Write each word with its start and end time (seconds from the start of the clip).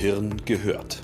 Gehirn 0.00 0.34
gehört. 0.46 1.02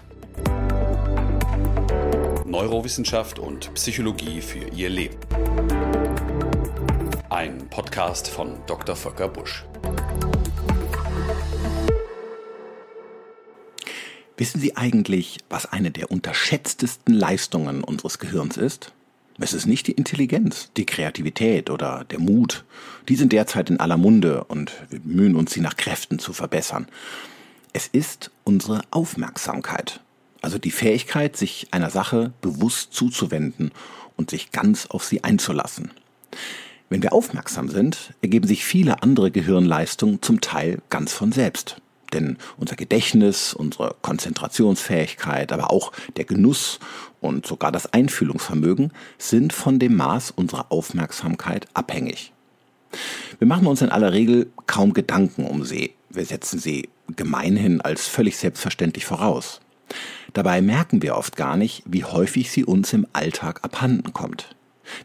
Neurowissenschaft 2.46 3.38
und 3.38 3.74
Psychologie 3.74 4.40
für 4.40 4.70
Ihr 4.70 4.88
Leben. 4.88 5.18
Ein 7.28 7.68
Podcast 7.68 8.26
von 8.26 8.56
Dr. 8.66 8.96
Volker 8.96 9.28
Busch. 9.28 9.66
Wissen 14.38 14.62
Sie 14.62 14.78
eigentlich, 14.78 15.40
was 15.50 15.70
eine 15.70 15.90
der 15.90 16.10
unterschätztesten 16.10 17.12
Leistungen 17.12 17.84
unseres 17.84 18.18
Gehirns 18.18 18.56
ist? 18.56 18.94
Es 19.38 19.52
ist 19.52 19.66
nicht 19.66 19.88
die 19.88 19.92
Intelligenz, 19.92 20.70
die 20.74 20.86
Kreativität 20.86 21.68
oder 21.68 22.04
der 22.04 22.18
Mut. 22.18 22.64
Die 23.10 23.16
sind 23.16 23.34
derzeit 23.34 23.68
in 23.68 23.78
aller 23.78 23.98
Munde 23.98 24.44
und 24.44 24.72
wir 24.88 25.00
bemühen 25.00 25.36
uns, 25.36 25.52
sie 25.52 25.60
nach 25.60 25.76
Kräften 25.76 26.18
zu 26.18 26.32
verbessern. 26.32 26.86
Es 27.76 27.88
ist 27.88 28.30
unsere 28.42 28.80
Aufmerksamkeit, 28.90 30.00
also 30.40 30.56
die 30.56 30.70
Fähigkeit, 30.70 31.36
sich 31.36 31.66
einer 31.72 31.90
Sache 31.90 32.32
bewusst 32.40 32.94
zuzuwenden 32.94 33.70
und 34.16 34.30
sich 34.30 34.50
ganz 34.50 34.86
auf 34.86 35.04
sie 35.04 35.22
einzulassen. 35.24 35.90
Wenn 36.88 37.02
wir 37.02 37.12
aufmerksam 37.12 37.68
sind, 37.68 38.14
ergeben 38.22 38.46
sich 38.46 38.64
viele 38.64 39.02
andere 39.02 39.30
Gehirnleistungen 39.30 40.22
zum 40.22 40.40
Teil 40.40 40.80
ganz 40.88 41.12
von 41.12 41.32
selbst. 41.32 41.82
Denn 42.14 42.38
unser 42.56 42.76
Gedächtnis, 42.76 43.52
unsere 43.52 43.94
Konzentrationsfähigkeit, 44.00 45.52
aber 45.52 45.70
auch 45.70 45.92
der 46.16 46.24
Genuss 46.24 46.80
und 47.20 47.46
sogar 47.46 47.72
das 47.72 47.92
Einfühlungsvermögen 47.92 48.90
sind 49.18 49.52
von 49.52 49.78
dem 49.78 49.96
Maß 49.96 50.30
unserer 50.30 50.72
Aufmerksamkeit 50.72 51.68
abhängig. 51.74 52.32
Wir 53.38 53.46
machen 53.46 53.66
uns 53.66 53.82
in 53.82 53.90
aller 53.90 54.14
Regel 54.14 54.50
kaum 54.66 54.94
Gedanken 54.94 55.44
um 55.44 55.62
sie. 55.62 55.95
Wir 56.16 56.24
setzen 56.24 56.58
sie 56.58 56.88
gemeinhin 57.14 57.82
als 57.82 58.08
völlig 58.08 58.38
selbstverständlich 58.38 59.04
voraus. 59.04 59.60
Dabei 60.32 60.62
merken 60.62 61.02
wir 61.02 61.16
oft 61.16 61.36
gar 61.36 61.56
nicht, 61.56 61.82
wie 61.84 62.04
häufig 62.04 62.50
sie 62.50 62.64
uns 62.64 62.92
im 62.94 63.06
Alltag 63.12 63.60
abhanden 63.62 64.12
kommt. 64.14 64.56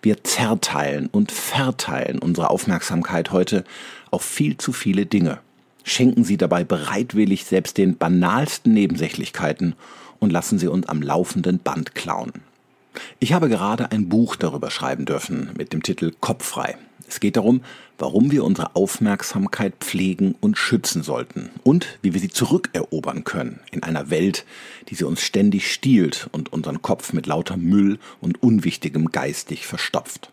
Wir 0.02 0.24
zerteilen 0.24 1.08
und 1.08 1.32
verteilen 1.32 2.20
unsere 2.20 2.50
Aufmerksamkeit 2.50 3.32
heute 3.32 3.66
auf 4.10 4.24
viel 4.24 4.56
zu 4.58 4.72
viele 4.72 5.06
Dinge, 5.06 5.40
schenken 5.84 6.24
sie 6.24 6.38
dabei 6.38 6.64
bereitwillig 6.64 7.46
selbst 7.46 7.78
den 7.78 7.98
banalsten 7.98 8.74
Nebensächlichkeiten 8.74 9.76
und 10.20 10.32
lassen 10.32 10.60
sie 10.60 10.68
uns 10.68 10.88
am 10.88 11.02
laufenden 11.02 11.60
Band 11.60 11.94
klauen. 11.94 12.32
Ich 13.20 13.34
habe 13.34 13.50
gerade 13.50 13.92
ein 13.92 14.10
Buch 14.10 14.36
darüber 14.36 14.72
schreiben 14.72 15.06
dürfen 15.06 15.52
mit 15.58 15.74
dem 15.74 15.84
Titel 15.84 16.14
Kopffrei. 16.20 16.78
Es 17.08 17.20
geht 17.20 17.36
darum, 17.36 17.62
warum 17.98 18.32
wir 18.32 18.46
unsere 18.46 18.76
Aufmerksamkeit 18.76 19.74
pflegen 19.82 20.36
und 20.40 20.58
schützen 20.58 21.04
sollten 21.04 21.50
und 21.64 22.00
wie 22.02 22.14
wir 22.14 22.22
sie 22.22 22.30
zurückerobern 22.30 23.26
können 23.26 23.60
in 23.72 23.84
einer 23.84 24.10
Welt, 24.10 24.46
die 24.88 24.96
sie 24.96 25.04
uns 25.04 25.22
ständig 25.22 25.72
stiehlt 25.72 26.30
und 26.32 26.54
unseren 26.54 26.82
Kopf 26.82 27.12
mit 27.12 27.28
lauter 27.28 27.58
Müll 27.58 28.00
und 28.22 28.42
Unwichtigem 28.42 29.12
geistig 29.12 29.68
verstopft. 29.68 30.32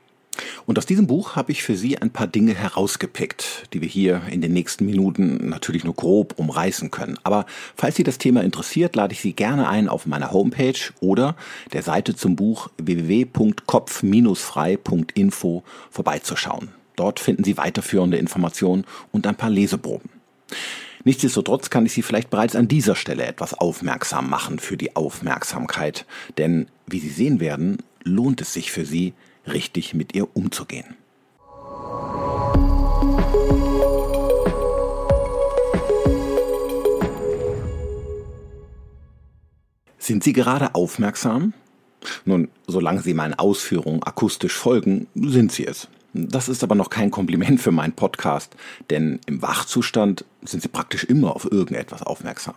Und 0.67 0.79
aus 0.79 0.87
diesem 0.87 1.07
Buch 1.07 1.37
habe 1.37 1.53
ich 1.53 1.63
für 1.63 1.77
Sie 1.77 1.99
ein 1.99 2.11
paar 2.11 2.27
Dinge 2.27 2.55
herausgepickt, 2.55 3.69
die 3.73 3.81
wir 3.81 3.89
hier 3.89 4.23
in 4.31 4.41
den 4.41 4.53
nächsten 4.53 4.87
Minuten 4.87 5.49
natürlich 5.49 5.85
nur 5.85 5.95
grob 5.95 6.37
umreißen 6.39 6.91
können. 6.91 7.19
Aber 7.23 7.47
falls 7.77 7.95
Sie 7.97 8.05
das 8.05 8.19
Thema 8.19 8.43
interessiert, 8.43 8.97
lade 8.97 9.13
ich 9.13 9.21
Sie 9.21 9.33
gerne 9.33 9.69
ein, 9.69 9.89
auf 9.89 10.07
meiner 10.07 10.33
Homepage 10.33 10.79
oder 11.01 11.37
der 11.73 11.83
Seite 11.83 12.15
zum 12.15 12.37
Buch 12.37 12.71
www.kopf-frei.info 12.79 15.63
vorbeizuschauen. 15.91 16.69
Dort 16.97 17.21
finden 17.21 17.45
Sie 17.45 17.57
weiterführende 17.57 18.17
Informationen 18.17 18.85
und 19.13 19.27
ein 19.27 19.37
paar 19.37 19.51
Leseproben. 19.51 20.11
Nichtsdestotrotz 21.05 21.71
kann 21.71 21.87
ich 21.87 21.93
Sie 21.93 22.03
vielleicht 22.03 22.29
bereits 22.29 22.57
an 22.57 22.69
dieser 22.69 22.97
Stelle 22.97 23.25
etwas 23.25 23.55
aufmerksam 23.55 24.29
machen 24.29 24.59
für 24.59 24.77
die 24.77 24.97
Aufmerksamkeit, 24.97 26.07
denn 26.39 26.67
wie 26.87 26.99
Sie 26.99 27.09
sehen 27.09 27.41
werden, 27.41 27.79
lohnt 28.03 28.41
es 28.41 28.53
sich 28.53 28.73
für 28.73 28.85
Sie, 28.85 29.15
richtig 29.49 29.95
mit 29.95 30.15
ihr 30.15 30.37
umzugehen. 30.37 30.97
Sind 39.99 40.25
Sie 40.25 40.33
gerade 40.33 40.75
aufmerksam? 40.75 41.53
Nun, 42.25 42.49
solange 42.67 43.03
Sie 43.03 43.13
meinen 43.13 43.35
Ausführungen 43.35 44.03
akustisch 44.03 44.55
folgen, 44.55 45.07
sind 45.15 45.53
Sie 45.53 45.67
es. 45.67 45.89
Das 46.15 46.49
ist 46.49 46.65
aber 46.65 46.75
noch 46.75 46.89
kein 46.89 47.11
Kompliment 47.11 47.61
für 47.61 47.73
meinen 47.73 47.93
Podcast, 47.93 48.57
denn 48.89 49.21
im 49.27 49.43
Wachzustand 49.43 50.25
sind 50.43 50.63
Sie 50.63 50.69
praktisch 50.69 51.05
immer 51.05 51.37
auf 51.37 51.51
irgendetwas 51.51 52.03
aufmerksam. 52.03 52.55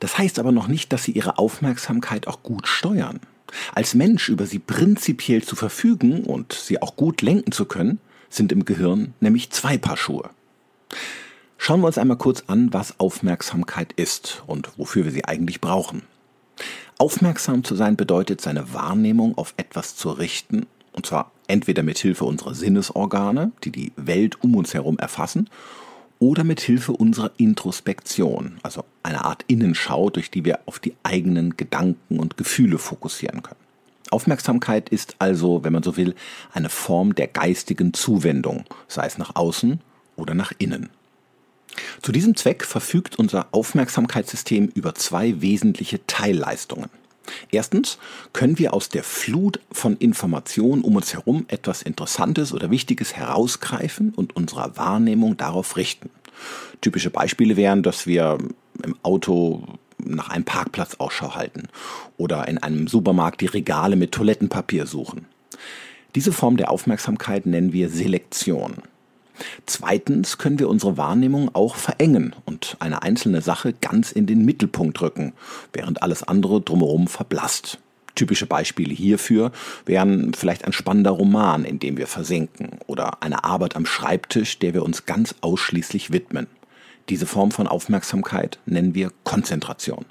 Das 0.00 0.16
heißt 0.16 0.38
aber 0.38 0.52
noch 0.52 0.68
nicht, 0.68 0.92
dass 0.92 1.02
Sie 1.04 1.12
Ihre 1.12 1.38
Aufmerksamkeit 1.38 2.28
auch 2.28 2.42
gut 2.42 2.68
steuern. 2.68 3.20
Als 3.74 3.94
Mensch 3.94 4.28
über 4.28 4.46
sie 4.46 4.58
prinzipiell 4.58 5.42
zu 5.42 5.56
verfügen 5.56 6.24
und 6.24 6.52
sie 6.52 6.82
auch 6.82 6.96
gut 6.96 7.22
lenken 7.22 7.52
zu 7.52 7.64
können, 7.64 8.00
sind 8.28 8.52
im 8.52 8.64
Gehirn 8.64 9.14
nämlich 9.20 9.50
zwei 9.50 9.78
Paar 9.78 9.96
Schuhe. 9.96 10.30
Schauen 11.56 11.80
wir 11.80 11.86
uns 11.86 11.98
einmal 11.98 12.18
kurz 12.18 12.44
an, 12.46 12.72
was 12.72 13.00
Aufmerksamkeit 13.00 13.92
ist 13.92 14.42
und 14.46 14.70
wofür 14.78 15.04
wir 15.04 15.12
sie 15.12 15.24
eigentlich 15.24 15.60
brauchen. 15.60 16.02
Aufmerksam 16.98 17.64
zu 17.64 17.74
sein 17.74 17.96
bedeutet, 17.96 18.40
seine 18.40 18.72
Wahrnehmung 18.72 19.36
auf 19.36 19.54
etwas 19.56 19.96
zu 19.96 20.10
richten, 20.10 20.66
und 20.92 21.06
zwar 21.06 21.32
entweder 21.46 21.82
mit 21.82 21.98
Hilfe 21.98 22.24
unserer 22.24 22.54
Sinnesorgane, 22.54 23.52
die 23.64 23.70
die 23.70 23.92
Welt 23.96 24.42
um 24.42 24.56
uns 24.56 24.74
herum 24.74 24.98
erfassen, 24.98 25.48
oder 26.18 26.44
mit 26.44 26.60
Hilfe 26.60 26.92
unserer 26.92 27.30
Introspektion, 27.36 28.58
also 28.62 28.84
einer 29.02 29.24
Art 29.24 29.44
Innenschau, 29.46 30.10
durch 30.10 30.30
die 30.30 30.44
wir 30.44 30.60
auf 30.66 30.78
die 30.78 30.94
eigenen 31.02 31.56
Gedanken 31.56 32.18
und 32.18 32.36
Gefühle 32.36 32.78
fokussieren 32.78 33.42
können. 33.42 33.60
Aufmerksamkeit 34.10 34.88
ist 34.88 35.16
also, 35.18 35.64
wenn 35.64 35.72
man 35.72 35.82
so 35.82 35.96
will, 35.96 36.14
eine 36.52 36.70
Form 36.70 37.14
der 37.14 37.28
geistigen 37.28 37.92
Zuwendung, 37.92 38.64
sei 38.88 39.06
es 39.06 39.18
nach 39.18 39.36
außen 39.36 39.80
oder 40.16 40.34
nach 40.34 40.52
innen. 40.58 40.90
Zu 42.02 42.12
diesem 42.12 42.34
Zweck 42.34 42.64
verfügt 42.64 43.18
unser 43.18 43.48
Aufmerksamkeitssystem 43.52 44.70
über 44.74 44.94
zwei 44.94 45.40
wesentliche 45.40 46.04
Teilleistungen. 46.06 46.90
Erstens 47.50 47.98
können 48.32 48.58
wir 48.58 48.74
aus 48.74 48.88
der 48.88 49.02
Flut 49.02 49.60
von 49.72 49.96
Informationen 49.96 50.82
um 50.82 50.96
uns 50.96 51.12
herum 51.12 51.44
etwas 51.48 51.82
Interessantes 51.82 52.52
oder 52.52 52.70
Wichtiges 52.70 53.14
herausgreifen 53.14 54.12
und 54.14 54.36
unserer 54.36 54.76
Wahrnehmung 54.76 55.36
darauf 55.36 55.76
richten. 55.76 56.10
Typische 56.80 57.10
Beispiele 57.10 57.56
wären, 57.56 57.82
dass 57.82 58.06
wir 58.06 58.38
im 58.84 58.96
Auto 59.02 59.64
nach 59.98 60.28
einem 60.28 60.44
Parkplatz 60.44 60.96
Ausschau 60.98 61.34
halten 61.34 61.68
oder 62.16 62.46
in 62.48 62.58
einem 62.58 62.86
Supermarkt 62.86 63.40
die 63.40 63.46
Regale 63.46 63.96
mit 63.96 64.12
Toilettenpapier 64.12 64.86
suchen. 64.86 65.26
Diese 66.14 66.32
Form 66.32 66.56
der 66.56 66.70
Aufmerksamkeit 66.70 67.46
nennen 67.46 67.72
wir 67.72 67.90
Selektion. 67.90 68.82
Zweitens 69.66 70.38
können 70.38 70.58
wir 70.58 70.68
unsere 70.68 70.96
Wahrnehmung 70.96 71.54
auch 71.54 71.76
verengen 71.76 72.34
und 72.44 72.76
eine 72.80 73.02
einzelne 73.02 73.40
Sache 73.40 73.72
ganz 73.72 74.12
in 74.12 74.26
den 74.26 74.44
Mittelpunkt 74.44 75.00
rücken, 75.00 75.32
während 75.72 76.02
alles 76.02 76.22
andere 76.22 76.60
drumherum 76.60 77.08
verblasst. 77.08 77.78
Typische 78.14 78.46
Beispiele 78.46 78.92
hierfür 78.92 79.52
wären 79.86 80.34
vielleicht 80.34 80.64
ein 80.64 80.72
spannender 80.72 81.12
Roman, 81.12 81.64
in 81.64 81.78
dem 81.78 81.96
wir 81.96 82.08
versinken, 82.08 82.80
oder 82.88 83.22
eine 83.22 83.44
Arbeit 83.44 83.76
am 83.76 83.86
Schreibtisch, 83.86 84.58
der 84.58 84.74
wir 84.74 84.82
uns 84.82 85.06
ganz 85.06 85.36
ausschließlich 85.40 86.10
widmen. 86.10 86.48
Diese 87.08 87.26
Form 87.26 87.52
von 87.52 87.68
Aufmerksamkeit 87.68 88.58
nennen 88.66 88.94
wir 88.94 89.12
Konzentration. 89.22 90.04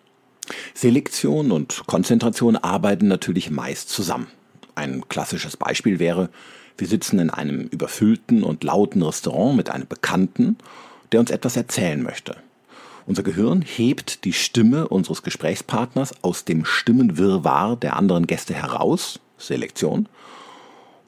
Selektion 0.73 1.51
und 1.51 1.83
Konzentration 1.85 2.55
arbeiten 2.55 3.07
natürlich 3.07 3.51
meist 3.51 3.89
zusammen. 3.89 4.27
Ein 4.75 5.07
klassisches 5.09 5.57
Beispiel 5.57 5.99
wäre, 5.99 6.29
wir 6.77 6.87
sitzen 6.87 7.19
in 7.19 7.29
einem 7.29 7.61
überfüllten 7.61 8.43
und 8.43 8.63
lauten 8.63 9.01
Restaurant 9.01 9.55
mit 9.57 9.69
einem 9.69 9.87
Bekannten, 9.87 10.57
der 11.11 11.19
uns 11.19 11.31
etwas 11.31 11.57
erzählen 11.57 12.01
möchte. 12.01 12.35
Unser 13.05 13.23
Gehirn 13.23 13.61
hebt 13.61 14.25
die 14.25 14.33
Stimme 14.33 14.87
unseres 14.87 15.23
Gesprächspartners 15.23 16.23
aus 16.23 16.43
dem 16.43 16.65
Stimmenwirrwarr 16.65 17.77
der 17.77 17.95
anderen 17.95 18.27
Gäste 18.27 18.53
heraus, 18.53 19.19
Selektion, 19.37 20.07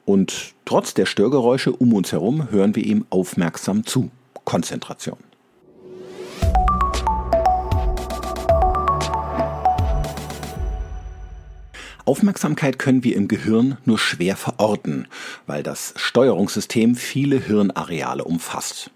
und 0.06 0.54
trotz 0.64 0.94
der 0.94 1.06
Störgeräusche 1.06 1.72
um 1.72 1.92
uns 1.92 2.10
herum 2.10 2.50
hören 2.50 2.74
wir 2.74 2.84
ihm 2.84 3.06
aufmerksam 3.10 3.86
zu, 3.86 4.10
Konzentration. 4.44 5.18
Aufmerksamkeit 12.10 12.80
können 12.80 13.04
wir 13.04 13.14
im 13.14 13.28
Gehirn 13.28 13.78
nur 13.84 13.96
schwer 13.96 14.34
verorten, 14.34 15.06
weil 15.46 15.62
das 15.62 15.94
Steuerungssystem 15.94 16.96
viele 16.96 17.38
Hirnareale 17.38 18.24
umfasst. 18.24 18.90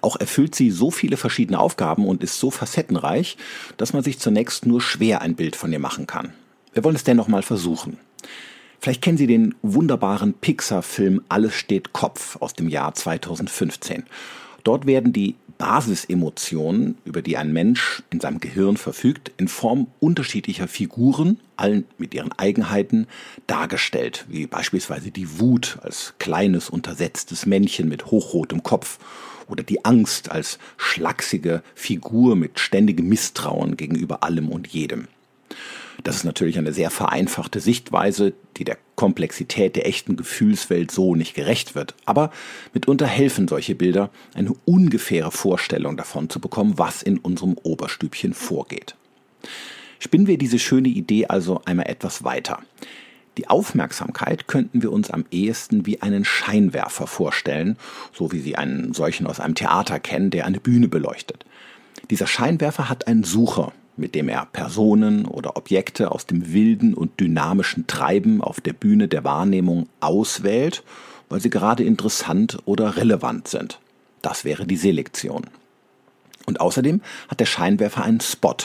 Auch 0.00 0.16
erfüllt 0.16 0.54
sie 0.54 0.70
so 0.70 0.90
viele 0.90 1.18
verschiedene 1.18 1.58
Aufgaben 1.58 2.08
und 2.08 2.24
ist 2.24 2.40
so 2.40 2.50
facettenreich, 2.50 3.36
dass 3.76 3.92
man 3.92 4.02
sich 4.02 4.18
zunächst 4.18 4.64
nur 4.64 4.80
schwer 4.80 5.20
ein 5.20 5.34
Bild 5.34 5.56
von 5.56 5.74
ihr 5.74 5.78
machen 5.78 6.06
kann. 6.06 6.32
Wir 6.72 6.82
wollen 6.84 6.96
es 6.96 7.04
dennoch 7.04 7.28
mal 7.28 7.42
versuchen. 7.42 7.98
Vielleicht 8.80 9.02
kennen 9.02 9.18
Sie 9.18 9.26
den 9.26 9.54
wunderbaren 9.60 10.32
Pixar-Film 10.32 11.20
Alles 11.28 11.52
steht 11.52 11.92
Kopf 11.92 12.36
aus 12.40 12.54
dem 12.54 12.70
Jahr 12.70 12.94
2015. 12.94 14.04
Dort 14.62 14.86
werden 14.86 15.12
die 15.12 15.34
Basisemotionen, 15.58 16.98
über 17.04 17.22
die 17.22 17.36
ein 17.36 17.52
Mensch 17.52 18.02
in 18.10 18.20
seinem 18.20 18.40
Gehirn 18.40 18.76
verfügt, 18.76 19.32
in 19.36 19.48
Form 19.48 19.86
unterschiedlicher 20.00 20.68
Figuren, 20.68 21.40
allen 21.56 21.86
mit 21.98 22.14
ihren 22.14 22.32
Eigenheiten, 22.32 23.06
dargestellt, 23.46 24.26
wie 24.28 24.46
beispielsweise 24.46 25.10
die 25.10 25.38
Wut 25.38 25.78
als 25.82 26.14
kleines, 26.18 26.68
untersetztes 26.70 27.46
Männchen 27.46 27.88
mit 27.88 28.06
hochrotem 28.06 28.62
Kopf 28.62 28.98
oder 29.48 29.62
die 29.62 29.84
Angst 29.84 30.30
als 30.30 30.58
schlachsige 30.76 31.62
Figur 31.74 32.36
mit 32.36 32.58
ständigem 32.58 33.08
Misstrauen 33.08 33.76
gegenüber 33.76 34.22
allem 34.22 34.48
und 34.48 34.66
jedem. 34.68 35.08
Das 36.02 36.16
ist 36.16 36.24
natürlich 36.24 36.58
eine 36.58 36.72
sehr 36.72 36.90
vereinfachte 36.90 37.60
Sichtweise, 37.60 38.32
die 38.56 38.64
der 38.64 38.78
Komplexität 38.96 39.76
der 39.76 39.86
echten 39.86 40.16
Gefühlswelt 40.16 40.90
so 40.90 41.14
nicht 41.14 41.34
gerecht 41.34 41.74
wird. 41.74 41.94
Aber 42.04 42.30
mitunter 42.72 43.06
helfen 43.06 43.48
solche 43.48 43.74
Bilder, 43.74 44.10
eine 44.34 44.54
ungefähre 44.64 45.30
Vorstellung 45.30 45.96
davon 45.96 46.28
zu 46.28 46.40
bekommen, 46.40 46.74
was 46.76 47.02
in 47.02 47.18
unserem 47.18 47.56
Oberstübchen 47.62 48.34
vorgeht. 48.34 48.96
Spinnen 49.98 50.26
wir 50.26 50.38
diese 50.38 50.58
schöne 50.58 50.88
Idee 50.88 51.26
also 51.26 51.62
einmal 51.64 51.88
etwas 51.88 52.24
weiter. 52.24 52.58
Die 53.38 53.48
Aufmerksamkeit 53.48 54.46
könnten 54.46 54.82
wir 54.82 54.92
uns 54.92 55.10
am 55.10 55.24
ehesten 55.30 55.86
wie 55.86 56.02
einen 56.02 56.24
Scheinwerfer 56.24 57.06
vorstellen, 57.06 57.76
so 58.12 58.30
wie 58.30 58.38
Sie 58.38 58.56
einen 58.56 58.94
solchen 58.94 59.26
aus 59.26 59.40
einem 59.40 59.56
Theater 59.56 59.98
kennen, 59.98 60.30
der 60.30 60.46
eine 60.46 60.60
Bühne 60.60 60.88
beleuchtet. 60.88 61.44
Dieser 62.10 62.26
Scheinwerfer 62.26 62.88
hat 62.88 63.08
einen 63.08 63.24
Sucher, 63.24 63.72
mit 63.96 64.14
dem 64.14 64.28
er 64.28 64.46
Personen 64.46 65.26
oder 65.26 65.56
Objekte 65.56 66.10
aus 66.10 66.26
dem 66.26 66.52
wilden 66.52 66.94
und 66.94 67.20
dynamischen 67.20 67.86
Treiben 67.86 68.40
auf 68.40 68.60
der 68.60 68.72
Bühne 68.72 69.08
der 69.08 69.24
Wahrnehmung 69.24 69.88
auswählt, 70.00 70.82
weil 71.28 71.40
sie 71.40 71.50
gerade 71.50 71.84
interessant 71.84 72.58
oder 72.64 72.96
relevant 72.96 73.48
sind. 73.48 73.78
Das 74.22 74.44
wäre 74.44 74.66
die 74.66 74.76
Selektion. 74.76 75.44
Und 76.46 76.60
außerdem 76.60 77.00
hat 77.28 77.40
der 77.40 77.46
Scheinwerfer 77.46 78.04
einen 78.04 78.20
Spot, 78.20 78.56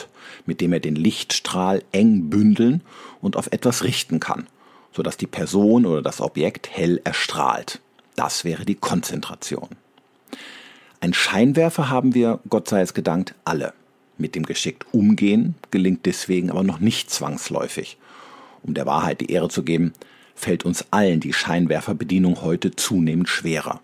mit 0.46 0.60
dem 0.60 0.72
er 0.72 0.80
den 0.80 0.96
Lichtstrahl 0.96 1.82
eng 1.92 2.28
bündeln 2.28 2.82
und 3.20 3.36
auf 3.36 3.48
etwas 3.52 3.84
richten 3.84 4.20
kann, 4.20 4.46
sodass 4.92 5.16
die 5.16 5.26
Person 5.26 5.86
oder 5.86 6.02
das 6.02 6.20
Objekt 6.20 6.68
hell 6.70 7.00
erstrahlt. 7.04 7.80
Das 8.16 8.44
wäre 8.44 8.64
die 8.64 8.74
Konzentration. 8.74 9.68
Ein 11.00 11.14
Scheinwerfer 11.14 11.88
haben 11.88 12.14
wir, 12.14 12.40
Gott 12.50 12.68
sei 12.68 12.82
es 12.82 12.92
gedankt, 12.92 13.34
alle. 13.44 13.72
Mit 14.20 14.34
dem 14.34 14.44
geschickt 14.44 14.84
umgehen 14.92 15.54
gelingt 15.70 16.04
deswegen 16.04 16.50
aber 16.50 16.62
noch 16.62 16.78
nicht 16.78 17.10
zwangsläufig. 17.10 17.96
Um 18.62 18.74
der 18.74 18.84
Wahrheit 18.84 19.22
die 19.22 19.32
Ehre 19.32 19.48
zu 19.48 19.62
geben, 19.62 19.94
fällt 20.34 20.66
uns 20.66 20.84
allen 20.90 21.20
die 21.20 21.32
Scheinwerferbedienung 21.32 22.42
heute 22.42 22.76
zunehmend 22.76 23.30
schwerer. 23.30 23.80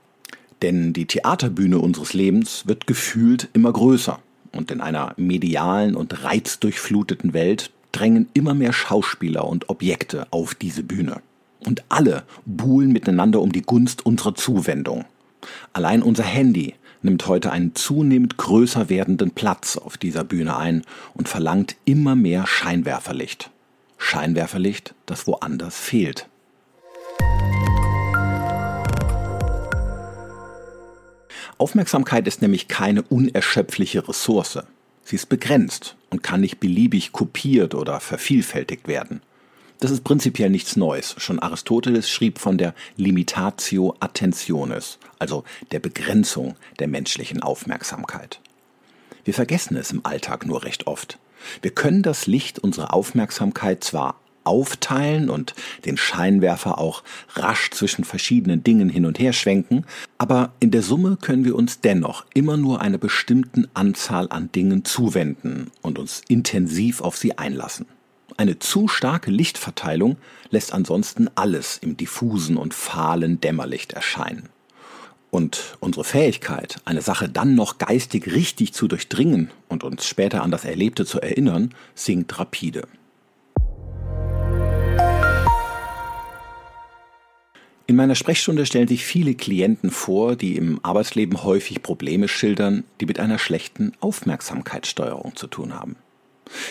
Denn 0.61 0.93
die 0.93 1.07
Theaterbühne 1.07 1.79
unseres 1.79 2.13
Lebens 2.13 2.67
wird 2.67 2.87
gefühlt 2.87 3.49
immer 3.55 3.73
größer. 3.73 4.21
Und 4.53 4.71
in 4.71 4.83
einer 4.83 5.15
medialen 5.17 5.97
und 5.97 6.23
reizdurchfluteten 6.23 7.33
Welt 7.33 7.71
drängen 7.93 8.29
immer 8.35 8.53
mehr 8.53 8.75
Schauspieler 8.75 9.47
und 9.47 9.71
Objekte 9.71 10.27
auf 10.31 10.55
diese 10.55 10.83
Bühne. 10.83 11.23
Und 11.65 11.83
alle 11.89 12.25
buhlen 12.45 12.93
miteinander 12.93 13.41
um 13.41 13.53
die 13.53 13.63
Gunst 13.63 14.05
unserer 14.05 14.35
Zuwendung. 14.35 15.07
Allein 15.73 16.03
unser 16.03 16.25
Handy 16.25 16.75
nimmt 17.03 17.27
heute 17.27 17.51
einen 17.53 17.75
zunehmend 17.75 18.37
größer 18.37 18.89
werdenden 18.89 19.31
Platz 19.31 19.77
auf 19.77 19.97
dieser 19.97 20.25
Bühne 20.25 20.57
ein 20.57 20.83
und 21.15 21.29
verlangt 21.29 21.77
immer 21.85 22.17
mehr 22.17 22.47
Scheinwerferlicht. 22.47 23.51
Scheinwerferlicht, 23.99 24.95
das 25.07 25.27
woanders 25.27 25.79
fehlt. 25.79 26.29
Aufmerksamkeit 31.59 32.27
ist 32.29 32.43
nämlich 32.43 32.69
keine 32.69 33.03
unerschöpfliche 33.03 34.07
Ressource. 34.07 34.59
Sie 35.05 35.17
ist 35.17 35.29
begrenzt 35.29 35.97
und 36.11 36.23
kann 36.23 36.41
nicht 36.41 36.61
beliebig 36.61 37.13
kopiert 37.13 37.75
oder 37.75 38.01
vervielfältigt 38.01 38.89
werden. 38.89 39.23
Das 39.79 39.91
ist 39.91 40.05
prinzipiell 40.05 40.49
nichts 40.49 40.77
Neues. 40.77 41.15
Schon 41.19 41.39
Aristoteles 41.39 42.09
schrieb 42.09 42.39
von 42.39 42.57
der 42.57 42.75
Limitatio 42.97 43.95
Attentionis, 44.01 44.99
also 45.19 45.45
der 45.71 45.81
Begrenzung 45.81 46.57
der 46.79 46.89
menschlichen 46.89 47.43
Aufmerksamkeit. 47.43 48.41
Wir 49.25 49.35
vergessen 49.35 49.77
es 49.77 49.91
im 49.91 50.07
Alltag 50.07 50.47
nur 50.47 50.65
recht 50.65 50.87
oft. 50.87 51.19
Wir 51.61 51.73
können 51.73 52.03
das 52.03 52.27
Licht 52.27 52.59
unserer 52.59 52.95
Aufmerksamkeit 52.95 53.85
zwar 53.85 54.19
aufteilen 54.45 55.29
und 55.29 55.55
den 55.85 55.97
Scheinwerfer 55.97 56.79
auch 56.79 57.03
rasch 57.35 57.71
zwischen 57.71 58.05
verschiedenen 58.05 58.63
Dingen 58.63 58.89
hin 58.89 59.05
und 59.05 59.19
her 59.19 59.33
schwenken, 59.33 59.85
aber 60.17 60.53
in 60.61 60.71
der 60.71 60.83
Summe 60.83 61.19
können 61.21 61.45
wir 61.45 61.57
uns 61.57 61.81
dennoch 61.81 62.25
immer 62.33 62.57
nur 62.57 62.81
einer 62.81 62.99
bestimmten 62.99 63.67
Anzahl 63.75 64.29
an 64.31 64.51
Dingen 64.53 64.85
zuwenden 64.85 65.71
und 65.83 65.99
uns 65.99 66.23
intensiv 66.29 67.01
auf 67.01 67.17
sie 67.17 67.37
einlassen. 67.37 67.87
Eine 68.39 68.59
zu 68.59 68.87
starke 68.87 69.31
Lichtverteilung 69.31 70.19
lässt 70.51 70.75
ansonsten 70.75 71.31
alles 71.37 71.79
im 71.79 71.97
diffusen 71.97 72.59
und 72.59 72.75
fahlen 72.75 73.41
Dämmerlicht 73.41 73.95
erscheinen. 73.95 74.51
Und 75.31 75.79
unsere 75.81 76.05
Fähigkeit, 76.05 76.77
eine 76.85 77.01
Sache 77.01 77.31
dann 77.31 77.55
noch 77.55 77.79
geistig 77.79 78.27
richtig 78.27 78.75
zu 78.75 78.89
durchdringen 78.89 79.51
und 79.69 79.85
uns 79.85 80.07
später 80.07 80.43
an 80.43 80.51
das 80.51 80.67
Erlebte 80.67 81.07
zu 81.07 81.19
erinnern, 81.19 81.75
sinkt 81.95 82.39
rapide. 82.39 82.87
In 87.89 87.97
meiner 87.97 88.17
Sprechstunde 88.17 88.67
stellen 88.67 88.89
sich 88.89 89.07
viele 89.07 89.35
Klienten 89.35 89.91
vor, 89.91 90.37
die 90.37 90.57
im 90.57 90.81
Arbeitsleben 90.83 91.43
häufig 91.43 91.83
Probleme 91.83 92.29
schildern, 92.29 92.85
die 93.01 93.07
mit 93.07 93.19
einer 93.19 93.39
schlechten 93.39 93.93
Aufmerksamkeitssteuerung 94.01 95.37
zu 95.37 95.47
tun 95.47 95.73
haben. 95.73 95.97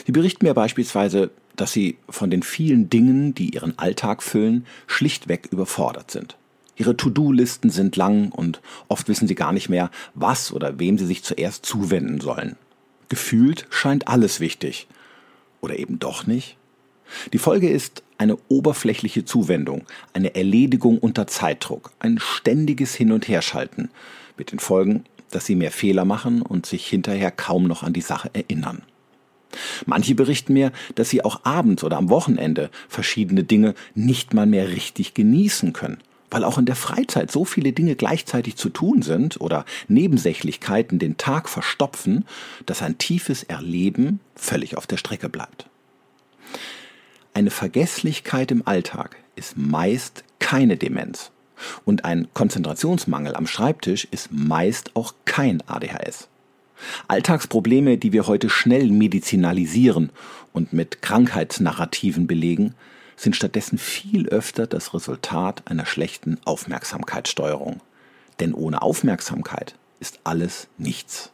Sie 0.06 0.12
berichten 0.12 0.45
mir 0.45 0.53
beispielsweise, 0.53 1.31
dass 1.56 1.74
sie 1.74 1.98
von 2.10 2.30
den 2.30 2.44
vielen 2.44 2.90
Dingen, 2.90 3.34
die 3.34 3.54
ihren 3.54 3.78
Alltag 3.78 4.24
füllen, 4.24 4.66
schlichtweg 4.88 5.48
überfordert 5.52 6.12
sind. 6.12 6.38
Ihre 6.78 6.98
To-Do-Listen 6.98 7.69
sind 7.69 7.96
lang 7.96 8.31
und 8.31 8.62
oft 8.88 9.07
wissen 9.07 9.28
sie 9.28 9.36
gar 9.36 9.54
nicht 9.54 9.69
mehr, 9.69 9.90
was 10.13 10.52
oder 10.52 10.80
wem 10.80 10.98
sie 10.98 11.06
sich 11.06 11.24
zuerst 11.24 11.66
zuwenden 11.66 12.19
sollen. 12.19 12.57
Gefühlt 13.07 13.66
scheint 13.69 14.07
alles 14.07 14.40
wichtig. 14.40 14.88
Oder 15.62 15.80
eben 15.80 16.00
doch 16.00 16.28
nicht? 16.28 16.57
Die 17.34 17.38
Folge 17.38 17.69
ist 17.69 18.04
eine 18.18 18.38
oberflächliche 18.50 19.25
Zuwendung, 19.25 19.86
eine 20.13 20.36
Erledigung 20.36 21.00
unter 21.00 21.28
Zeitdruck, 21.28 21.92
ein 22.00 22.19
ständiges 22.19 22.96
Hin- 22.96 23.12
und 23.12 23.28
Herschalten, 23.28 23.90
mit 24.38 24.51
den 24.51 24.60
Folgen, 24.60 25.06
dass 25.31 25.46
sie 25.46 25.56
mehr 25.56 25.72
Fehler 25.72 26.06
machen 26.06 26.42
und 26.42 26.66
sich 26.66 26.88
hinterher 26.88 27.31
kaum 27.31 27.66
noch 27.68 27.84
an 27.84 27.94
die 27.94 28.01
Sache 28.01 28.29
erinnern. 28.34 28.84
Manche 29.85 30.15
berichten 30.15 30.53
mir, 30.53 30.71
dass 30.95 31.09
sie 31.09 31.24
auch 31.24 31.41
abends 31.43 31.83
oder 31.83 31.97
am 31.97 32.09
Wochenende 32.09 32.69
verschiedene 32.88 33.43
Dinge 33.43 33.75
nicht 33.93 34.33
mal 34.33 34.45
mehr 34.45 34.69
richtig 34.69 35.13
genießen 35.13 35.74
können, 35.74 35.97
weil 36.29 36.43
auch 36.43 36.57
in 36.57 36.65
der 36.65 36.75
Freizeit 36.75 37.31
so 37.31 37.45
viele 37.45 37.74
Dinge 37.74 37.95
gleichzeitig 37.95 38.55
zu 38.55 38.69
tun 38.69 39.01
sind 39.01 39.39
oder 39.39 39.65
Nebensächlichkeiten 39.88 41.00
den 41.00 41.17
Tag 41.17 41.50
verstopfen, 41.50 42.25
dass 42.65 42.81
ein 42.81 42.97
tiefes 42.97 43.43
Erleben 43.43 44.19
völlig 44.35 44.77
auf 44.77 44.88
der 44.88 44.97
Strecke 44.97 45.29
bleibt. 45.29 45.67
Eine 47.33 47.51
Vergesslichkeit 47.51 48.51
im 48.51 48.65
Alltag 48.65 49.17
ist 49.35 49.57
meist 49.57 50.24
keine 50.39 50.77
Demenz. 50.77 51.31
Und 51.85 52.05
ein 52.05 52.27
Konzentrationsmangel 52.33 53.35
am 53.35 53.47
Schreibtisch 53.47 54.07
ist 54.12 54.31
meist 54.31 54.95
auch 54.95 55.13
kein 55.25 55.62
ADHS. 55.67 56.29
Alltagsprobleme, 57.08 57.98
die 57.98 58.13
wir 58.13 58.27
heute 58.27 58.50
schnell 58.50 58.89
medizinalisieren 58.89 60.12
und 60.53 60.74
mit 60.74 61.01
Krankheitsnarrativen 61.01 62.27
belegen, 62.27 62.75
sind 63.15 63.36
stattdessen 63.36 63.77
viel 63.77 64.27
öfter 64.27 64.67
das 64.67 64.94
Resultat 64.94 65.63
einer 65.65 65.86
schlechten 65.86 66.38
Aufmerksamkeitssteuerung. 66.46 67.82
Denn 68.39 68.53
ohne 68.53 68.82
Aufmerksamkeit 68.82 69.75
ist 70.00 70.20
alles 70.24 70.67
nichts. 70.77 71.32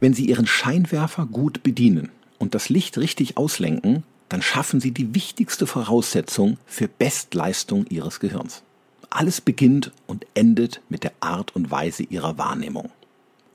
Wenn 0.00 0.14
Sie 0.14 0.24
Ihren 0.24 0.46
Scheinwerfer 0.46 1.26
gut 1.26 1.62
bedienen 1.62 2.10
und 2.38 2.54
das 2.54 2.70
Licht 2.70 2.96
richtig 2.96 3.36
auslenken, 3.36 4.02
dann 4.30 4.40
schaffen 4.40 4.80
Sie 4.80 4.92
die 4.92 5.14
wichtigste 5.14 5.66
Voraussetzung 5.66 6.56
für 6.64 6.88
Bestleistung 6.88 7.86
Ihres 7.88 8.18
Gehirns. 8.18 8.62
Alles 9.10 9.40
beginnt 9.40 9.92
und 10.06 10.24
endet 10.34 10.80
mit 10.88 11.02
der 11.02 11.12
Art 11.20 11.54
und 11.56 11.70
Weise 11.70 12.04
ihrer 12.04 12.38
Wahrnehmung. 12.38 12.90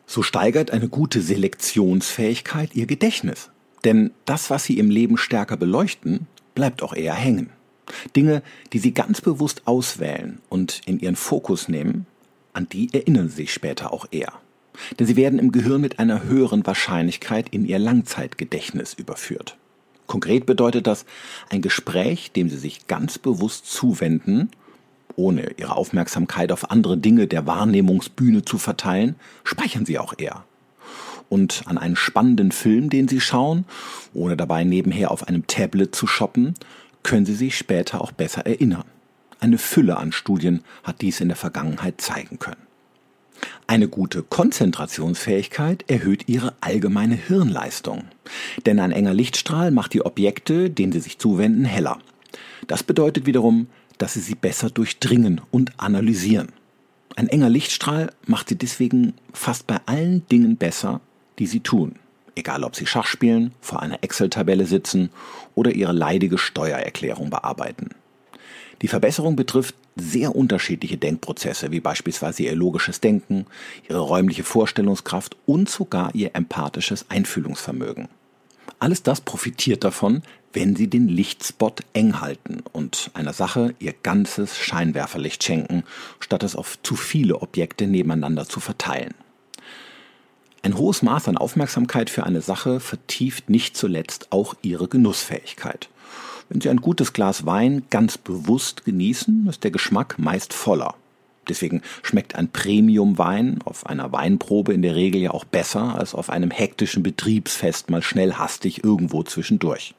So 0.05 0.21
steigert 0.21 0.71
eine 0.71 0.89
gute 0.89 1.21
Selektionsfähigkeit 1.21 2.75
ihr 2.75 2.85
Gedächtnis. 2.85 3.49
Denn 3.85 4.11
das, 4.25 4.49
was 4.49 4.65
sie 4.65 4.77
im 4.77 4.89
Leben 4.89 5.17
stärker 5.17 5.57
beleuchten, 5.57 6.27
bleibt 6.55 6.83
auch 6.83 6.93
eher 6.93 7.13
hängen. 7.13 7.49
Dinge, 8.15 8.41
die 8.73 8.79
sie 8.79 8.93
ganz 8.93 9.21
bewusst 9.21 9.63
auswählen 9.65 10.39
und 10.49 10.81
in 10.85 10.99
ihren 10.99 11.15
Fokus 11.15 11.69
nehmen, 11.69 12.05
an 12.53 12.67
die 12.67 12.93
erinnern 12.93 13.29
sie 13.29 13.35
sich 13.35 13.53
später 13.53 13.93
auch 13.93 14.07
eher. 14.11 14.33
Denn 14.99 15.07
sie 15.07 15.15
werden 15.15 15.39
im 15.39 15.51
Gehirn 15.51 15.81
mit 15.81 15.99
einer 15.99 16.23
höheren 16.23 16.65
Wahrscheinlichkeit 16.65 17.49
in 17.49 17.65
ihr 17.65 17.79
Langzeitgedächtnis 17.79 18.93
überführt. 18.93 19.57
Konkret 20.07 20.45
bedeutet 20.45 20.85
das 20.87 21.05
ein 21.49 21.61
Gespräch, 21.61 22.31
dem 22.31 22.49
sie 22.49 22.57
sich 22.57 22.87
ganz 22.87 23.17
bewusst 23.17 23.71
zuwenden 23.71 24.49
ohne 25.15 25.51
ihre 25.57 25.75
Aufmerksamkeit 25.75 26.51
auf 26.51 26.71
andere 26.71 26.97
Dinge 26.97 27.27
der 27.27 27.45
Wahrnehmungsbühne 27.45 28.45
zu 28.45 28.57
verteilen, 28.57 29.15
speichern 29.43 29.85
sie 29.85 29.99
auch 29.99 30.13
eher. 30.17 30.43
Und 31.29 31.63
an 31.65 31.77
einen 31.77 31.95
spannenden 31.95 32.51
Film, 32.51 32.89
den 32.89 33.07
sie 33.07 33.21
schauen, 33.21 33.65
ohne 34.13 34.37
dabei 34.37 34.63
nebenher 34.63 35.11
auf 35.11 35.27
einem 35.27 35.47
Tablet 35.47 35.95
zu 35.95 36.07
shoppen, 36.07 36.53
können 37.03 37.25
sie 37.25 37.35
sich 37.35 37.57
später 37.57 38.01
auch 38.01 38.11
besser 38.11 38.45
erinnern. 38.45 38.85
Eine 39.39 39.57
Fülle 39.57 39.97
an 39.97 40.11
Studien 40.11 40.63
hat 40.83 41.01
dies 41.01 41.19
in 41.21 41.27
der 41.27 41.37
Vergangenheit 41.37 42.01
zeigen 42.01 42.39
können. 42.39 42.65
Eine 43.67 43.87
gute 43.87 44.23
Konzentrationsfähigkeit 44.23 45.83
erhöht 45.89 46.27
ihre 46.27 46.53
allgemeine 46.61 47.15
Hirnleistung. 47.15 48.05
Denn 48.65 48.79
ein 48.79 48.91
enger 48.91 49.13
Lichtstrahl 49.13 49.71
macht 49.71 49.93
die 49.93 50.05
Objekte, 50.05 50.69
denen 50.69 50.91
sie 50.91 50.99
sich 50.99 51.19
zuwenden, 51.19 51.65
heller. 51.65 51.99
Das 52.67 52.83
bedeutet 52.83 53.25
wiederum, 53.25 53.67
dass 53.97 54.13
sie 54.13 54.19
sie 54.19 54.35
besser 54.35 54.69
durchdringen 54.69 55.41
und 55.51 55.73
analysieren. 55.77 56.49
Ein 57.15 57.29
enger 57.29 57.49
Lichtstrahl 57.49 58.11
macht 58.25 58.49
sie 58.49 58.57
deswegen 58.57 59.13
fast 59.33 59.67
bei 59.67 59.79
allen 59.85 60.27
Dingen 60.27 60.57
besser, 60.57 61.01
die 61.39 61.47
sie 61.47 61.61
tun. 61.61 61.95
Egal 62.35 62.65
ob 62.65 62.75
sie 62.75 62.85
Schach 62.85 63.07
spielen, 63.07 63.53
vor 63.61 63.81
einer 63.81 64.03
Excel-Tabelle 64.03 64.65
sitzen 64.65 65.09
oder 65.53 65.71
ihre 65.71 65.93
leidige 65.93 66.37
Steuererklärung 66.37 67.29
bearbeiten. 67.29 67.91
Die 68.81 68.89
Verbesserung 68.89 69.37
betrifft 69.37 69.75
sehr 69.95 70.35
unterschiedliche 70.35 70.97
Denkprozesse, 70.97 71.71
wie 71.71 71.79
beispielsweise 71.79 72.43
ihr 72.43 72.55
logisches 72.55 72.99
Denken, 72.99 73.45
ihre 73.87 73.99
räumliche 73.99 74.43
Vorstellungskraft 74.43 75.37
und 75.45 75.69
sogar 75.69 76.13
ihr 76.13 76.31
empathisches 76.35 77.05
Einfühlungsvermögen. 77.09 78.09
Alles 78.79 79.03
das 79.03 79.21
profitiert 79.21 79.85
davon, 79.85 80.21
wenn 80.55 80.75
Sie 80.75 80.87
den 80.87 81.09
Lichtspot 81.09 81.81
eng 81.91 82.21
halten 82.21 82.63
und 82.71 83.11
einer 83.13 83.33
Sache 83.33 83.75
Ihr 83.79 83.93
ganzes 83.93 84.57
Scheinwerferlicht 84.57 85.43
schenken, 85.43 85.83
statt 86.21 86.43
es 86.43 86.55
auf 86.55 86.81
zu 86.81 86.95
viele 86.95 87.41
Objekte 87.41 87.87
nebeneinander 87.87 88.47
zu 88.47 88.61
verteilen. 88.61 89.13
Ein 90.63 90.77
hohes 90.77 91.03
Maß 91.03 91.27
an 91.27 91.37
Aufmerksamkeit 91.37 92.09
für 92.09 92.23
eine 92.23 92.41
Sache 92.41 92.79
vertieft 92.79 93.49
nicht 93.49 93.75
zuletzt 93.75 94.31
auch 94.31 94.55
Ihre 94.61 94.87
Genussfähigkeit. 94.87 95.89
Wenn 96.47 96.61
Sie 96.61 96.69
ein 96.69 96.81
gutes 96.81 97.11
Glas 97.11 97.45
Wein 97.45 97.83
ganz 97.89 98.17
bewusst 98.17 98.85
genießen, 98.85 99.47
ist 99.49 99.63
der 99.65 99.71
Geschmack 99.71 100.17
meist 100.17 100.53
voller. 100.53 100.95
Deswegen 101.49 101.81
schmeckt 102.01 102.35
ein 102.35 102.47
Premium-Wein 102.47 103.59
auf 103.65 103.85
einer 103.85 104.11
Weinprobe 104.13 104.73
in 104.73 104.81
der 104.81 104.95
Regel 104.95 105.21
ja 105.21 105.31
auch 105.31 105.45
besser 105.45 105.95
als 105.99 106.15
auf 106.15 106.29
einem 106.29 106.49
hektischen 106.49 107.03
Betriebsfest 107.03 107.89
mal 107.89 108.01
schnell 108.01 108.33
hastig 108.35 108.83
irgendwo 108.83 109.21
zwischendurch. 109.21 109.93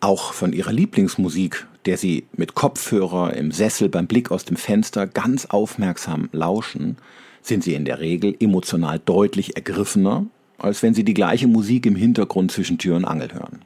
Auch 0.00 0.32
von 0.32 0.52
ihrer 0.52 0.72
Lieblingsmusik, 0.72 1.66
der 1.84 1.96
sie 1.96 2.24
mit 2.32 2.54
Kopfhörer 2.54 3.34
im 3.34 3.50
Sessel 3.50 3.88
beim 3.88 4.06
Blick 4.06 4.30
aus 4.30 4.44
dem 4.44 4.56
Fenster 4.56 5.08
ganz 5.08 5.46
aufmerksam 5.46 6.28
lauschen, 6.30 6.98
sind 7.42 7.64
sie 7.64 7.74
in 7.74 7.84
der 7.84 7.98
Regel 7.98 8.36
emotional 8.38 9.00
deutlich 9.00 9.56
ergriffener, 9.56 10.26
als 10.58 10.84
wenn 10.84 10.94
sie 10.94 11.02
die 11.02 11.14
gleiche 11.14 11.48
Musik 11.48 11.84
im 11.84 11.96
Hintergrund 11.96 12.52
zwischen 12.52 12.78
Tür 12.78 12.94
und 12.94 13.04
Angel 13.04 13.32
hören. 13.32 13.62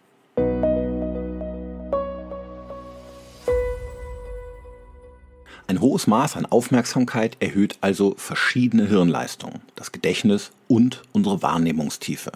Ein 5.66 5.80
hohes 5.80 6.06
Maß 6.06 6.36
an 6.36 6.46
Aufmerksamkeit 6.46 7.36
erhöht 7.40 7.76
also 7.82 8.14
verschiedene 8.16 8.86
Hirnleistungen, 8.86 9.60
das 9.74 9.92
Gedächtnis 9.92 10.50
und 10.66 11.02
unsere 11.12 11.42
Wahrnehmungstiefe. 11.42 12.32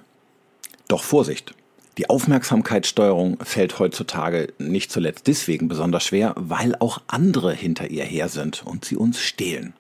Doch 0.89 1.03
Vorsicht! 1.03 1.55
Die 1.99 2.11
Aufmerksamkeitssteuerung 2.11 3.39
fällt 3.43 3.79
heutzutage 3.79 4.53
nicht 4.59 4.93
zuletzt 4.93 5.27
deswegen 5.27 5.67
besonders 5.67 6.05
schwer, 6.05 6.35
weil 6.37 6.77
auch 6.79 7.01
andere 7.07 7.55
hinter 7.55 7.91
ihr 7.91 8.05
her 8.05 8.29
sind 8.29 8.67
und 8.67 8.85
sie 8.85 8.97
uns 8.97 9.19
stehlen. 9.19 9.73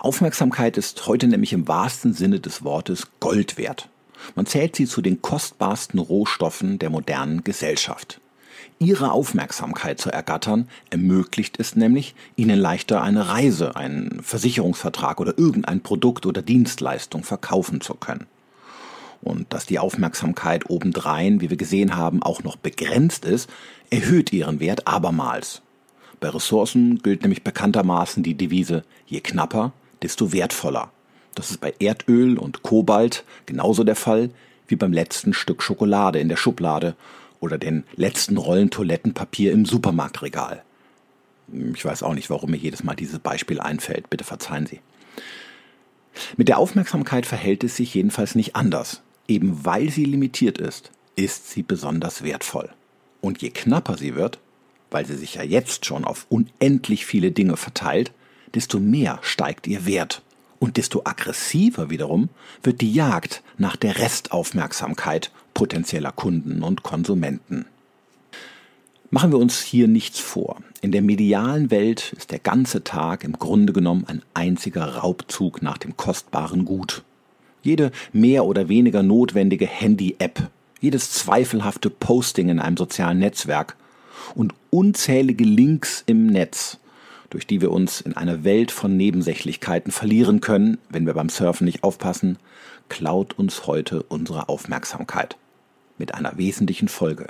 Aufmerksamkeit 0.00 0.78
ist 0.78 1.06
heute 1.06 1.26
nämlich 1.26 1.52
im 1.52 1.68
wahrsten 1.68 2.14
Sinne 2.14 2.40
des 2.40 2.64
Wortes 2.64 3.08
Gold 3.20 3.58
wert. 3.58 3.88
Man 4.34 4.46
zählt 4.46 4.74
sie 4.74 4.86
zu 4.86 5.02
den 5.02 5.20
kostbarsten 5.20 6.00
Rohstoffen 6.00 6.78
der 6.78 6.88
modernen 6.88 7.44
Gesellschaft. 7.44 8.20
Ihre 8.78 9.12
Aufmerksamkeit 9.12 10.00
zu 10.00 10.10
ergattern, 10.10 10.68
ermöglicht 10.90 11.60
es 11.60 11.76
nämlich, 11.76 12.14
Ihnen 12.36 12.58
leichter 12.58 13.02
eine 13.02 13.28
Reise, 13.28 13.76
einen 13.76 14.22
Versicherungsvertrag 14.22 15.20
oder 15.20 15.38
irgendein 15.38 15.82
Produkt 15.82 16.24
oder 16.24 16.40
Dienstleistung 16.40 17.22
verkaufen 17.22 17.80
zu 17.80 17.94
können. 17.94 18.26
Und 19.24 19.52
dass 19.54 19.64
die 19.64 19.78
Aufmerksamkeit 19.78 20.68
obendrein, 20.68 21.40
wie 21.40 21.48
wir 21.48 21.56
gesehen 21.56 21.96
haben, 21.96 22.22
auch 22.22 22.44
noch 22.44 22.56
begrenzt 22.56 23.24
ist, 23.24 23.48
erhöht 23.88 24.32
ihren 24.32 24.60
Wert 24.60 24.86
abermals. 24.86 25.62
Bei 26.20 26.28
Ressourcen 26.28 26.98
gilt 27.02 27.22
nämlich 27.22 27.42
bekanntermaßen 27.42 28.22
die 28.22 28.34
Devise, 28.34 28.84
je 29.06 29.20
knapper, 29.20 29.72
desto 30.02 30.32
wertvoller. 30.32 30.90
Das 31.34 31.50
ist 31.50 31.60
bei 31.60 31.74
Erdöl 31.78 32.38
und 32.38 32.62
Kobalt 32.62 33.24
genauso 33.46 33.82
der 33.82 33.96
Fall 33.96 34.30
wie 34.68 34.76
beim 34.76 34.92
letzten 34.92 35.32
Stück 35.32 35.62
Schokolade 35.62 36.18
in 36.18 36.28
der 36.28 36.36
Schublade 36.36 36.94
oder 37.40 37.56
den 37.56 37.84
letzten 37.96 38.36
Rollen 38.36 38.70
Toilettenpapier 38.70 39.52
im 39.52 39.64
Supermarktregal. 39.64 40.62
Ich 41.74 41.84
weiß 41.84 42.02
auch 42.02 42.14
nicht, 42.14 42.28
warum 42.28 42.50
mir 42.50 42.58
jedes 42.58 42.84
Mal 42.84 42.94
dieses 42.94 43.18
Beispiel 43.18 43.60
einfällt. 43.60 44.10
Bitte 44.10 44.24
verzeihen 44.24 44.66
Sie. 44.66 44.80
Mit 46.36 46.48
der 46.48 46.58
Aufmerksamkeit 46.58 47.26
verhält 47.26 47.64
es 47.64 47.76
sich 47.76 47.94
jedenfalls 47.94 48.34
nicht 48.34 48.54
anders. 48.54 49.02
Eben 49.26 49.64
weil 49.64 49.90
sie 49.90 50.04
limitiert 50.04 50.58
ist, 50.58 50.90
ist 51.16 51.50
sie 51.50 51.62
besonders 51.62 52.22
wertvoll. 52.22 52.70
Und 53.20 53.40
je 53.40 53.50
knapper 53.50 53.96
sie 53.96 54.14
wird, 54.14 54.38
weil 54.90 55.06
sie 55.06 55.16
sich 55.16 55.34
ja 55.34 55.42
jetzt 55.42 55.86
schon 55.86 56.04
auf 56.04 56.26
unendlich 56.28 57.06
viele 57.06 57.32
Dinge 57.32 57.56
verteilt, 57.56 58.12
desto 58.54 58.78
mehr 58.78 59.18
steigt 59.22 59.66
ihr 59.66 59.86
Wert. 59.86 60.22
Und 60.58 60.76
desto 60.76 61.02
aggressiver 61.04 61.90
wiederum 61.90 62.28
wird 62.62 62.80
die 62.80 62.92
Jagd 62.92 63.42
nach 63.58 63.76
der 63.76 63.98
Restaufmerksamkeit 63.98 65.30
potenzieller 65.52 66.12
Kunden 66.12 66.62
und 66.62 66.82
Konsumenten. 66.82 67.66
Machen 69.10 69.30
wir 69.30 69.38
uns 69.38 69.62
hier 69.62 69.88
nichts 69.88 70.18
vor. 70.18 70.56
In 70.80 70.90
der 70.90 71.02
medialen 71.02 71.70
Welt 71.70 72.12
ist 72.16 72.32
der 72.32 72.38
ganze 72.40 72.82
Tag 72.82 73.24
im 73.24 73.34
Grunde 73.34 73.72
genommen 73.72 74.04
ein 74.06 74.22
einziger 74.34 74.96
Raubzug 74.96 75.62
nach 75.62 75.78
dem 75.78 75.96
kostbaren 75.96 76.64
Gut. 76.64 77.02
Jede 77.64 77.92
mehr 78.12 78.44
oder 78.44 78.68
weniger 78.68 79.02
notwendige 79.02 79.66
Handy-App, 79.66 80.50
jedes 80.80 81.10
zweifelhafte 81.12 81.88
Posting 81.88 82.50
in 82.50 82.60
einem 82.60 82.76
sozialen 82.76 83.18
Netzwerk 83.18 83.76
und 84.34 84.52
unzählige 84.68 85.44
Links 85.44 86.04
im 86.06 86.26
Netz, 86.26 86.78
durch 87.30 87.46
die 87.46 87.62
wir 87.62 87.72
uns 87.72 88.02
in 88.02 88.16
einer 88.16 88.44
Welt 88.44 88.70
von 88.70 88.98
Nebensächlichkeiten 88.98 89.92
verlieren 89.92 90.42
können, 90.42 90.76
wenn 90.90 91.06
wir 91.06 91.14
beim 91.14 91.30
Surfen 91.30 91.64
nicht 91.64 91.82
aufpassen, 91.82 92.38
klaut 92.90 93.32
uns 93.38 93.66
heute 93.66 94.02
unsere 94.02 94.50
Aufmerksamkeit 94.50 95.38
mit 95.96 96.14
einer 96.14 96.36
wesentlichen 96.36 96.88
Folge. 96.88 97.28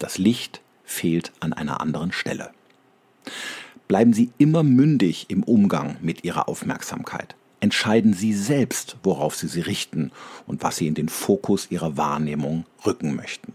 Das 0.00 0.18
Licht 0.18 0.62
fehlt 0.84 1.30
an 1.38 1.52
einer 1.52 1.80
anderen 1.80 2.10
Stelle. 2.10 2.50
Bleiben 3.86 4.12
Sie 4.12 4.30
immer 4.36 4.64
mündig 4.64 5.26
im 5.28 5.44
Umgang 5.44 5.96
mit 6.00 6.24
Ihrer 6.24 6.48
Aufmerksamkeit. 6.48 7.36
Entscheiden 7.60 8.12
Sie 8.12 8.34
selbst, 8.34 8.96
worauf 9.02 9.34
Sie 9.34 9.48
sie 9.48 9.62
richten 9.62 10.12
und 10.46 10.62
was 10.62 10.76
Sie 10.76 10.86
in 10.86 10.94
den 10.94 11.08
Fokus 11.08 11.70
Ihrer 11.70 11.96
Wahrnehmung 11.96 12.66
rücken 12.84 13.16
möchten. 13.16 13.54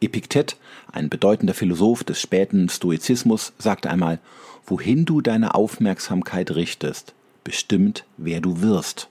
Epiktet, 0.00 0.56
ein 0.90 1.08
bedeutender 1.08 1.54
Philosoph 1.54 2.04
des 2.04 2.20
späten 2.20 2.68
Stoizismus, 2.68 3.52
sagte 3.58 3.90
einmal, 3.90 4.18
wohin 4.66 5.04
du 5.04 5.20
deine 5.20 5.54
Aufmerksamkeit 5.54 6.52
richtest, 6.52 7.14
bestimmt, 7.44 8.04
wer 8.16 8.40
du 8.40 8.60
wirst. 8.60 9.08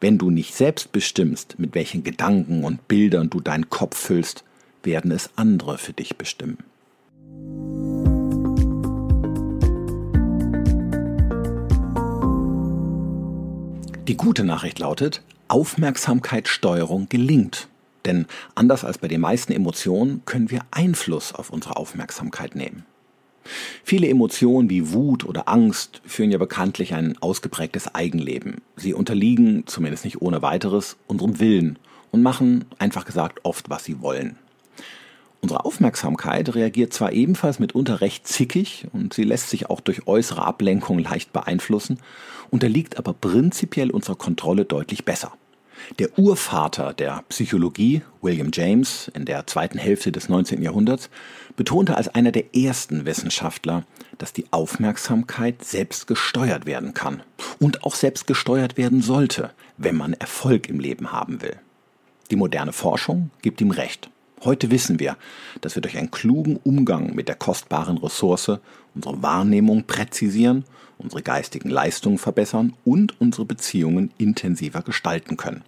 Wenn 0.00 0.18
du 0.18 0.30
nicht 0.30 0.54
selbst 0.54 0.92
bestimmst, 0.92 1.58
mit 1.58 1.74
welchen 1.74 2.02
Gedanken 2.02 2.64
und 2.64 2.88
Bildern 2.88 3.30
du 3.30 3.40
deinen 3.40 3.70
Kopf 3.70 3.96
füllst, 3.96 4.44
werden 4.82 5.10
es 5.12 5.30
andere 5.36 5.78
für 5.78 5.92
dich 5.92 6.16
bestimmen. 6.16 6.58
Die 14.08 14.16
gute 14.16 14.44
Nachricht 14.44 14.78
lautet, 14.78 15.22
Aufmerksamkeitssteuerung 15.48 17.08
gelingt. 17.08 17.68
Denn 18.06 18.26
anders 18.54 18.84
als 18.84 18.98
bei 18.98 19.08
den 19.08 19.20
meisten 19.20 19.52
Emotionen 19.52 20.22
können 20.24 20.50
wir 20.50 20.62
Einfluss 20.70 21.34
auf 21.34 21.50
unsere 21.50 21.76
Aufmerksamkeit 21.76 22.54
nehmen. 22.54 22.86
Viele 23.84 24.08
Emotionen 24.08 24.70
wie 24.70 24.92
Wut 24.92 25.24
oder 25.24 25.48
Angst 25.48 26.00
führen 26.06 26.30
ja 26.30 26.38
bekanntlich 26.38 26.94
ein 26.94 27.16
ausgeprägtes 27.20 27.94
Eigenleben. 27.94 28.62
Sie 28.76 28.94
unterliegen, 28.94 29.64
zumindest 29.66 30.04
nicht 30.04 30.22
ohne 30.22 30.42
weiteres, 30.42 30.96
unserem 31.06 31.38
Willen 31.38 31.78
und 32.10 32.22
machen, 32.22 32.64
einfach 32.78 33.04
gesagt, 33.04 33.40
oft, 33.44 33.70
was 33.70 33.84
sie 33.84 34.00
wollen. 34.00 34.38
Unsere 35.42 35.64
Aufmerksamkeit 35.64 36.54
reagiert 36.54 36.92
zwar 36.92 37.12
ebenfalls 37.12 37.58
mitunter 37.58 38.02
recht 38.02 38.28
zickig 38.28 38.86
und 38.92 39.14
sie 39.14 39.24
lässt 39.24 39.48
sich 39.48 39.70
auch 39.70 39.80
durch 39.80 40.06
äußere 40.06 40.44
Ablenkung 40.44 40.98
leicht 40.98 41.32
beeinflussen, 41.32 41.98
unterliegt 42.50 42.98
aber 42.98 43.14
prinzipiell 43.14 43.90
unserer 43.90 44.16
Kontrolle 44.16 44.66
deutlich 44.66 45.04
besser. 45.04 45.32
Der 45.98 46.18
Urvater 46.18 46.92
der 46.92 47.24
Psychologie, 47.30 48.02
William 48.20 48.50
James, 48.52 49.10
in 49.14 49.24
der 49.24 49.46
zweiten 49.46 49.78
Hälfte 49.78 50.12
des 50.12 50.28
19. 50.28 50.62
Jahrhunderts, 50.62 51.08
betonte 51.56 51.96
als 51.96 52.08
einer 52.08 52.32
der 52.32 52.54
ersten 52.54 53.06
Wissenschaftler, 53.06 53.84
dass 54.18 54.34
die 54.34 54.44
Aufmerksamkeit 54.50 55.64
selbst 55.64 56.06
gesteuert 56.06 56.66
werden 56.66 56.92
kann 56.92 57.22
und 57.58 57.82
auch 57.84 57.94
selbst 57.94 58.26
gesteuert 58.26 58.76
werden 58.76 59.00
sollte, 59.00 59.52
wenn 59.78 59.96
man 59.96 60.12
Erfolg 60.12 60.68
im 60.68 60.80
Leben 60.80 61.12
haben 61.12 61.40
will. 61.40 61.56
Die 62.30 62.36
moderne 62.36 62.74
Forschung 62.74 63.30
gibt 63.40 63.62
ihm 63.62 63.70
recht. 63.70 64.10
Heute 64.42 64.70
wissen 64.70 64.98
wir, 64.98 65.18
dass 65.60 65.74
wir 65.74 65.82
durch 65.82 65.98
einen 65.98 66.10
klugen 66.10 66.56
Umgang 66.56 67.14
mit 67.14 67.28
der 67.28 67.34
kostbaren 67.34 67.98
Ressource 67.98 68.52
unsere 68.94 69.22
Wahrnehmung 69.22 69.84
präzisieren, 69.84 70.64
unsere 70.96 71.22
geistigen 71.22 71.68
Leistungen 71.68 72.16
verbessern 72.16 72.72
und 72.84 73.20
unsere 73.20 73.44
Beziehungen 73.44 74.10
intensiver 74.16 74.80
gestalten 74.80 75.36
können. 75.36 75.62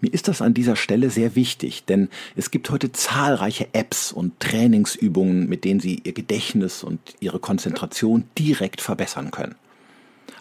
Mir 0.00 0.14
ist 0.14 0.28
das 0.28 0.40
an 0.40 0.54
dieser 0.54 0.76
Stelle 0.76 1.10
sehr 1.10 1.34
wichtig, 1.34 1.84
denn 1.84 2.08
es 2.36 2.52
gibt 2.52 2.70
heute 2.70 2.92
zahlreiche 2.92 3.68
Apps 3.74 4.12
und 4.12 4.38
Trainingsübungen, 4.38 5.48
mit 5.48 5.64
denen 5.64 5.80
Sie 5.80 6.00
Ihr 6.04 6.12
Gedächtnis 6.12 6.84
und 6.84 7.00
Ihre 7.18 7.40
Konzentration 7.40 8.24
direkt 8.38 8.80
verbessern 8.80 9.32
können. 9.32 9.56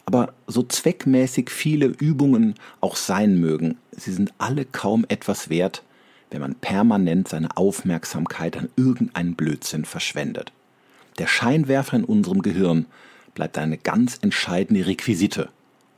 Aber 0.06 0.34
so 0.48 0.64
zweckmäßig 0.64 1.50
viele 1.50 1.88
Übungen 1.88 2.56
auch 2.82 2.96
sein 2.96 3.40
mögen, 3.40 3.78
sie 3.92 4.12
sind 4.12 4.34
alle 4.38 4.66
kaum 4.66 5.06
etwas 5.08 5.50
wert, 5.50 5.84
wenn 6.30 6.42
man 6.42 6.56
permanent 6.56 7.28
seine 7.28 7.56
Aufmerksamkeit 7.58 8.58
an 8.58 8.70
irgendeinen 8.76 9.36
Blödsinn 9.36 9.86
verschwendet. 9.86 10.52
Der 11.18 11.28
Scheinwerfer 11.28 11.98
in 11.98 12.04
unserem 12.04 12.42
Gehirn 12.42 12.86
bleibt 13.34 13.58
eine 13.58 13.78
ganz 13.78 14.20
entscheidende 14.22 14.86
Requisite, 14.86 15.50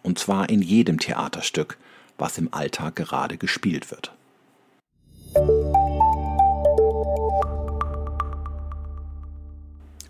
und 0.04 0.20
zwar 0.20 0.50
in 0.50 0.62
jedem 0.62 1.00
Theaterstück, 1.00 1.78
was 2.18 2.38
im 2.38 2.54
Alltag 2.54 2.96
gerade 2.96 3.38
gespielt 3.38 3.92
wird. 3.92 4.12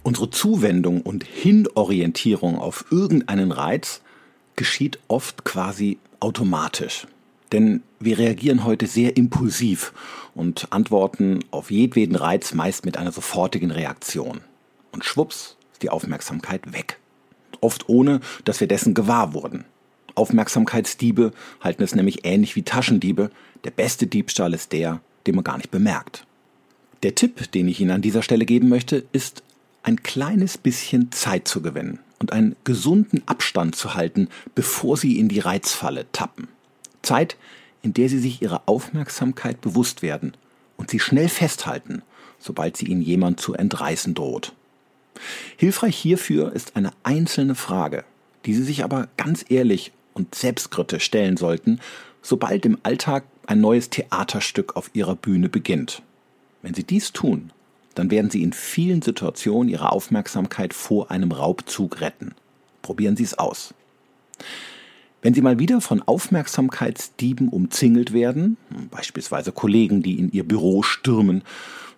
Unsere 0.04 0.30
Zuwendung 0.30 1.02
und 1.02 1.24
Hinorientierung 1.24 2.58
auf 2.58 2.86
irgendeinen 2.90 3.52
Reiz 3.52 4.02
geschieht 4.56 5.00
oft 5.08 5.44
quasi 5.44 6.00
automatisch. 6.20 7.08
Denn 7.52 7.84
wir 8.00 8.18
reagieren 8.18 8.64
heute 8.64 8.88
sehr 8.88 9.18
impulsiv 9.18 9.94
und 10.34 10.72
antworten 10.72 11.40
auf 11.52 11.72
jedweden 11.72 12.16
Reiz 12.16 12.54
meist 12.54 12.86
mit 12.86 12.98
einer 12.98 13.12
sofortigen 13.12 13.72
Reaktion. 13.72 14.42
Und 14.92 15.06
schwupps 15.06 15.58
ist 15.74 15.84
die 15.84 15.90
Aufmerksamkeit 15.90 16.74
weg. 16.74 17.00
Oft 17.60 17.90
ohne, 17.90 18.22
dass 18.46 18.60
wir 18.60 18.68
dessen 18.68 18.94
gewahr 18.94 19.34
wurden. 19.34 19.66
Aufmerksamkeitsdiebe 20.16 21.32
halten 21.62 21.84
es 21.84 21.96
nämlich 21.96 22.26
ähnlich 22.26 22.56
wie 22.56 22.64
Taschendiebe. 22.64 23.32
Der 23.64 23.72
beste 23.72 24.08
Diebstahl 24.08 24.54
ist 24.54 24.72
der, 24.72 25.02
den 25.28 25.36
man 25.36 25.44
gar 25.44 25.58
nicht 25.58 25.72
bemerkt. 25.72 26.26
Der 27.04 27.16
Tipp, 27.16 27.52
den 27.52 27.68
ich 27.68 27.80
Ihnen 27.80 27.92
an 27.92 28.02
dieser 28.02 28.22
Stelle 28.22 28.46
geben 28.46 28.70
möchte, 28.70 29.06
ist, 29.12 29.44
ein 29.84 30.04
kleines 30.04 30.58
bisschen 30.58 31.12
Zeit 31.12 31.48
zu 31.48 31.62
gewinnen 31.62 32.00
und 32.20 32.34
einen 32.34 32.56
gesunden 32.64 33.24
Abstand 33.26 33.76
zu 33.76 33.96
halten, 33.96 34.28
bevor 34.54 34.98
Sie 34.98 35.18
in 35.18 35.28
die 35.28 35.40
Reizfalle 35.40 36.06
tappen. 36.12 36.48
Zeit, 37.02 37.38
in 37.82 37.94
der 37.94 38.10
Sie 38.10 38.20
sich 38.20 38.42
Ihrer 38.42 38.64
Aufmerksamkeit 38.66 39.62
bewusst 39.62 40.02
werden 40.02 40.34
und 40.78 40.90
sie 40.90 41.00
schnell 41.00 41.30
festhalten, 41.30 42.02
sobald 42.40 42.76
sie 42.76 42.88
Ihnen 42.88 43.02
jemand 43.02 43.40
zu 43.40 43.54
entreißen 43.54 44.14
droht. 44.14 44.54
Hilfreich 45.58 45.96
hierfür 45.96 46.54
ist 46.54 46.76
eine 46.76 46.92
einzelne 47.04 47.56
Frage, 47.56 48.04
die 48.46 48.56
Sie 48.56 48.64
sich 48.64 48.84
aber 48.84 49.08
ganz 49.18 49.46
ehrlich 49.50 49.92
und 50.14 50.34
selbstkritisch 50.34 51.04
stellen 51.04 51.38
sollten, 51.38 51.80
sobald 52.22 52.66
im 52.66 52.80
Alltag 52.84 53.24
ein 53.46 53.62
neues 53.62 53.90
Theaterstück 53.90 54.76
auf 54.76 54.90
ihrer 54.94 55.16
Bühne 55.16 55.50
beginnt. 55.50 56.02
Wenn 56.62 56.74
sie 56.74 56.84
dies 56.84 57.12
tun, 57.12 57.52
dann 57.96 58.10
werden 58.10 58.32
sie 58.32 58.44
in 58.44 58.54
vielen 58.54 59.02
Situationen 59.02 59.70
ihre 59.70 59.92
Aufmerksamkeit 59.92 60.74
vor 60.74 61.12
einem 61.12 61.32
Raubzug 61.32 62.02
retten. 62.02 62.34
Probieren 62.82 63.18
Sie 63.18 63.24
es 63.24 63.38
aus. 63.38 63.74
Wenn 65.22 65.36
Sie 65.36 65.42
mal 65.42 65.60
wieder 65.60 65.82
von 65.82 66.02
Aufmerksamkeitsdieben 66.02 67.50
umzingelt 67.50 68.12
werden, 68.12 68.58
beispielsweise 68.90 69.52
Kollegen, 69.52 70.02
die 70.02 70.18
in 70.18 70.32
Ihr 70.32 70.44
Büro 70.44 70.82
stürmen, 70.82 71.44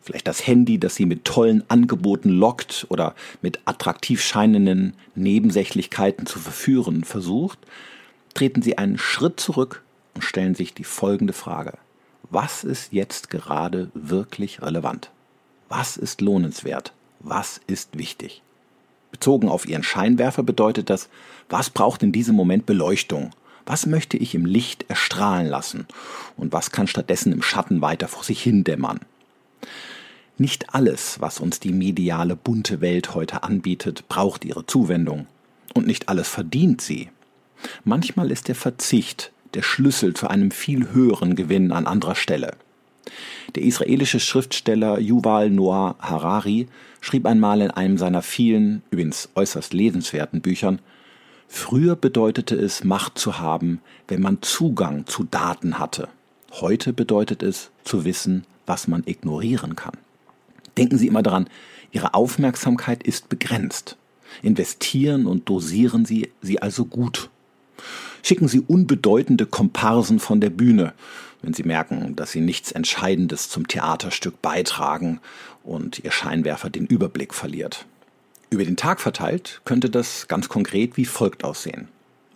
vielleicht 0.01 0.27
das 0.27 0.45
Handy, 0.45 0.77
das 0.77 0.95
Sie 0.95 1.05
mit 1.05 1.23
tollen 1.23 1.63
Angeboten 1.69 2.29
lockt 2.29 2.85
oder 2.89 3.15
mit 3.41 3.61
attraktiv 3.63 4.21
scheinenden 4.21 4.95
Nebensächlichkeiten 5.15 6.25
zu 6.25 6.37
verführen 6.39 7.05
versucht, 7.05 7.59
treten 8.33 8.61
Sie 8.61 8.77
einen 8.77 8.97
Schritt 8.97 9.39
zurück 9.39 9.83
und 10.15 10.23
stellen 10.23 10.53
sich 10.53 10.73
die 10.73 10.83
folgende 10.83 11.33
Frage. 11.33 11.77
Was 12.29 12.65
ist 12.65 12.91
jetzt 12.91 13.29
gerade 13.29 13.89
wirklich 13.93 14.61
relevant? 14.61 15.11
Was 15.69 15.95
ist 15.95 16.19
lohnenswert? 16.19 16.93
Was 17.19 17.61
ist 17.67 17.97
wichtig? 17.97 18.41
Bezogen 19.13 19.47
auf 19.47 19.67
Ihren 19.67 19.83
Scheinwerfer 19.83 20.41
bedeutet 20.41 20.89
das, 20.89 21.07
was 21.47 21.69
braucht 21.69 22.01
in 22.01 22.11
diesem 22.11 22.35
Moment 22.35 22.65
Beleuchtung? 22.65 23.29
Was 23.63 23.85
möchte 23.85 24.17
ich 24.17 24.33
im 24.33 24.45
Licht 24.45 24.89
erstrahlen 24.89 25.47
lassen? 25.47 25.85
Und 26.35 26.51
was 26.51 26.71
kann 26.71 26.87
stattdessen 26.87 27.31
im 27.31 27.43
Schatten 27.43 27.79
weiter 27.79 28.07
vor 28.07 28.23
sich 28.23 28.41
hin 28.41 28.63
dämmern? 28.63 28.99
Nicht 30.39 30.73
alles, 30.73 31.21
was 31.21 31.39
uns 31.39 31.59
die 31.59 31.71
mediale 31.71 32.35
bunte 32.35 32.81
Welt 32.81 33.13
heute 33.13 33.43
anbietet, 33.43 34.09
braucht 34.09 34.43
ihre 34.45 34.65
Zuwendung. 34.65 35.27
Und 35.75 35.85
nicht 35.85 36.09
alles 36.09 36.27
verdient 36.27 36.81
sie. 36.81 37.09
Manchmal 37.83 38.31
ist 38.31 38.47
der 38.47 38.55
Verzicht 38.55 39.31
der 39.53 39.61
Schlüssel 39.61 40.15
zu 40.15 40.27
einem 40.27 40.49
viel 40.49 40.91
höheren 40.91 41.35
Gewinn 41.35 41.71
an 41.71 41.85
anderer 41.85 42.15
Stelle. 42.15 42.55
Der 43.55 43.63
israelische 43.63 44.19
Schriftsteller 44.19 44.99
Yuval 44.99 45.49
Noah 45.49 45.95
Harari 45.99 46.67
schrieb 47.01 47.25
einmal 47.25 47.61
in 47.61 47.71
einem 47.71 47.97
seiner 47.97 48.21
vielen, 48.21 48.81
übrigens 48.91 49.29
äußerst 49.35 49.73
lesenswerten 49.73 50.41
Büchern, 50.41 50.79
Früher 51.47 51.95
bedeutete 51.95 52.55
es, 52.55 52.83
Macht 52.83 53.19
zu 53.19 53.37
haben, 53.37 53.79
wenn 54.07 54.21
man 54.21 54.41
Zugang 54.41 55.05
zu 55.05 55.23
Daten 55.23 55.77
hatte. 55.77 56.07
Heute 56.51 56.93
bedeutet 56.93 57.43
es, 57.43 57.69
zu 57.83 58.05
wissen, 58.05 58.45
was 58.65 58.87
man 58.87 59.03
ignorieren 59.05 59.75
kann. 59.75 59.97
Denken 60.77 60.97
Sie 60.97 61.07
immer 61.07 61.21
daran, 61.21 61.47
Ihre 61.91 62.15
Aufmerksamkeit 62.15 63.03
ist 63.03 63.29
begrenzt. 63.29 63.97
Investieren 64.41 65.27
und 65.27 65.47
dosieren 65.47 66.05
Sie 66.05 66.31
sie 66.41 66.59
also 66.59 66.85
gut. 66.85 67.29
Schicken 68.23 68.47
Sie 68.47 68.61
unbedeutende 68.61 69.45
Komparsen 69.45 70.19
von 70.19 70.41
der 70.41 70.49
Bühne, 70.49 70.93
wenn 71.43 71.53
Sie 71.53 71.63
merken, 71.63 72.15
dass 72.15 72.31
Sie 72.31 72.41
nichts 72.41 72.71
Entscheidendes 72.71 73.49
zum 73.49 73.67
Theaterstück 73.67 74.41
beitragen 74.41 75.19
und 75.63 75.99
Ihr 75.99 76.11
Scheinwerfer 76.11 76.71
den 76.71 76.87
Überblick 76.87 77.33
verliert. 77.33 77.85
Über 78.49 78.65
den 78.65 78.77
Tag 78.77 79.01
verteilt 79.01 79.61
könnte 79.65 79.89
das 79.89 80.27
ganz 80.27 80.49
konkret 80.49 80.97
wie 80.97 81.05
folgt 81.05 81.43
aussehen. 81.43 81.89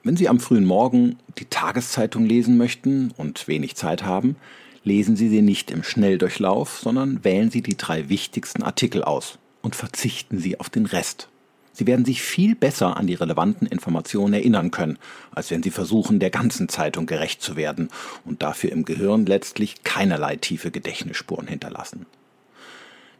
Wenn 0.04 0.18
Sie 0.18 0.30
am 0.30 0.40
frühen 0.40 0.66
Morgen 0.66 1.18
die 1.40 1.46
Tageszeitung 1.46 2.26
lesen 2.26 2.58
möchten 2.58 3.12
und 3.18 3.48
wenig 3.48 3.76
Zeit 3.76 4.04
haben, 4.04 4.36
lesen 4.84 5.16
Sie 5.16 5.30
sie 5.30 5.42
nicht 5.42 5.72
im 5.72 5.84
Schnelldurchlauf, 5.84 6.80
sondern 6.80 7.24
wählen 7.24 7.52
Sie 7.52 7.62
die 7.62 7.78
drei 7.78 8.10
wichtigsten 8.10 8.64
Artikel 8.64 9.04
aus 9.04 9.38
und 9.62 9.76
verzichten 9.76 10.40
Sie 10.40 10.60
auf 10.60 10.70
den 10.70 10.86
Rest. 10.86 11.30
Sie 11.78 11.86
werden 11.86 12.06
sich 12.06 12.24
viel 12.24 12.56
besser 12.56 12.98
an 12.98 13.06
die 13.06 13.14
relevanten 13.14 13.68
Informationen 13.68 14.34
erinnern 14.34 14.72
können, 14.72 14.98
als 15.30 15.52
wenn 15.52 15.62
Sie 15.62 15.70
versuchen, 15.70 16.20
der 16.20 16.32
ganzen 16.32 16.70
Zeitung 16.70 17.06
gerecht 17.06 17.44
zu 17.44 17.56
werden 17.56 17.90
und 18.26 18.42
dafür 18.42 18.72
im 18.72 18.84
Gehirn 18.84 19.28
letztlich 19.28 19.84
keinerlei 19.84 20.38
tiefe 20.38 20.72
Gedächtnisspuren 20.72 21.46
hinterlassen. 21.46 22.08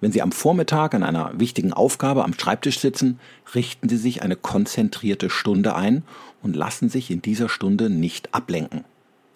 Wenn 0.02 0.12
Sie 0.12 0.24
am 0.24 0.32
Vormittag 0.32 0.96
an 0.96 1.04
einer 1.04 1.40
wichtigen 1.40 1.72
Aufgabe 1.72 2.24
am 2.24 2.34
Schreibtisch 2.34 2.80
sitzen, 2.80 3.20
richten 3.54 3.90
Sie 3.90 3.98
sich 3.98 4.24
eine 4.24 4.36
konzentrierte 4.36 5.30
Stunde 5.30 5.76
ein 5.76 6.02
und 6.42 6.56
lassen 6.56 6.90
sich 6.90 7.12
in 7.12 7.22
dieser 7.22 7.50
Stunde 7.50 7.92
nicht 7.92 8.34
ablenken. 8.34 8.86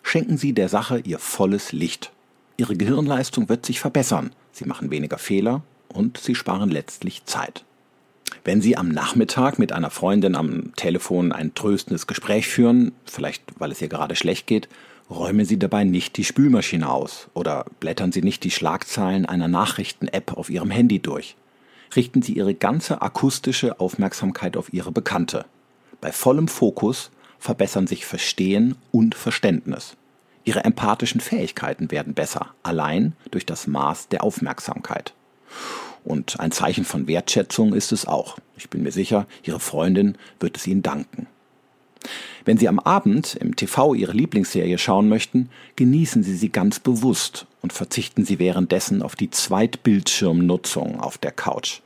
Schenken 0.01 0.38
Sie 0.38 0.53
der 0.53 0.67
Sache 0.67 0.97
Ihr 0.97 1.19
volles 1.19 1.73
Licht. 1.73 2.12
Ihre 2.57 2.75
Gehirnleistung 2.75 3.49
wird 3.49 3.67
sich 3.67 3.79
verbessern, 3.79 4.31
Sie 4.51 4.65
machen 4.65 4.89
weniger 4.89 5.19
Fehler 5.19 5.62
und 5.89 6.17
Sie 6.17 6.34
sparen 6.34 6.71
letztlich 6.71 7.25
Zeit. 7.25 7.65
Wenn 8.43 8.61
Sie 8.61 8.77
am 8.77 8.89
Nachmittag 8.89 9.59
mit 9.59 9.71
einer 9.71 9.89
Freundin 9.89 10.35
am 10.35 10.75
Telefon 10.75 11.31
ein 11.31 11.53
tröstendes 11.53 12.07
Gespräch 12.07 12.47
führen, 12.47 12.91
vielleicht 13.05 13.43
weil 13.57 13.71
es 13.71 13.81
ihr 13.81 13.89
gerade 13.89 14.15
schlecht 14.15 14.47
geht, 14.47 14.67
räumen 15.09 15.45
Sie 15.45 15.59
dabei 15.59 15.83
nicht 15.83 16.17
die 16.17 16.23
Spülmaschine 16.23 16.89
aus 16.89 17.27
oder 17.33 17.65
blättern 17.79 18.11
Sie 18.11 18.21
nicht 18.21 18.43
die 18.43 18.51
Schlagzeilen 18.51 19.25
einer 19.25 19.47
Nachrichten-App 19.47 20.33
auf 20.37 20.49
Ihrem 20.49 20.71
Handy 20.71 20.99
durch. 20.99 21.35
Richten 21.95 22.21
Sie 22.21 22.33
Ihre 22.33 22.55
ganze 22.55 23.01
akustische 23.01 23.79
Aufmerksamkeit 23.79 24.57
auf 24.57 24.73
Ihre 24.73 24.91
Bekannte. 24.91 25.45
Bei 25.99 26.11
vollem 26.11 26.47
Fokus 26.47 27.11
verbessern 27.37 27.87
sich 27.87 28.05
Verstehen 28.05 28.75
und 28.91 29.13
Verständnis. 29.13 29.97
Ihre 30.43 30.63
empathischen 30.63 31.21
Fähigkeiten 31.21 31.91
werden 31.91 32.13
besser, 32.13 32.53
allein 32.63 33.13
durch 33.29 33.45
das 33.45 33.67
Maß 33.67 34.07
der 34.07 34.23
Aufmerksamkeit. 34.23 35.13
Und 36.03 36.39
ein 36.39 36.51
Zeichen 36.51 36.85
von 36.85 37.07
Wertschätzung 37.07 37.73
ist 37.73 37.91
es 37.91 38.05
auch. 38.05 38.37
Ich 38.57 38.69
bin 38.69 38.83
mir 38.83 38.91
sicher, 38.91 39.27
Ihre 39.43 39.59
Freundin 39.59 40.17
wird 40.39 40.57
es 40.57 40.67
Ihnen 40.67 40.81
danken. 40.81 41.27
Wenn 42.45 42.57
Sie 42.57 42.67
am 42.67 42.79
Abend 42.79 43.35
im 43.35 43.55
TV 43.55 43.93
Ihre 43.93 44.13
Lieblingsserie 44.13 44.77
schauen 44.77 45.07
möchten, 45.07 45.49
genießen 45.75 46.23
Sie 46.23 46.35
sie 46.35 46.49
ganz 46.49 46.79
bewusst 46.79 47.45
und 47.61 47.73
verzichten 47.73 48.25
Sie 48.25 48.39
währenddessen 48.39 49.03
auf 49.03 49.15
die 49.15 49.29
Zweitbildschirmnutzung 49.29 50.99
auf 50.99 51.17
der 51.19 51.31
Couch. 51.31 51.81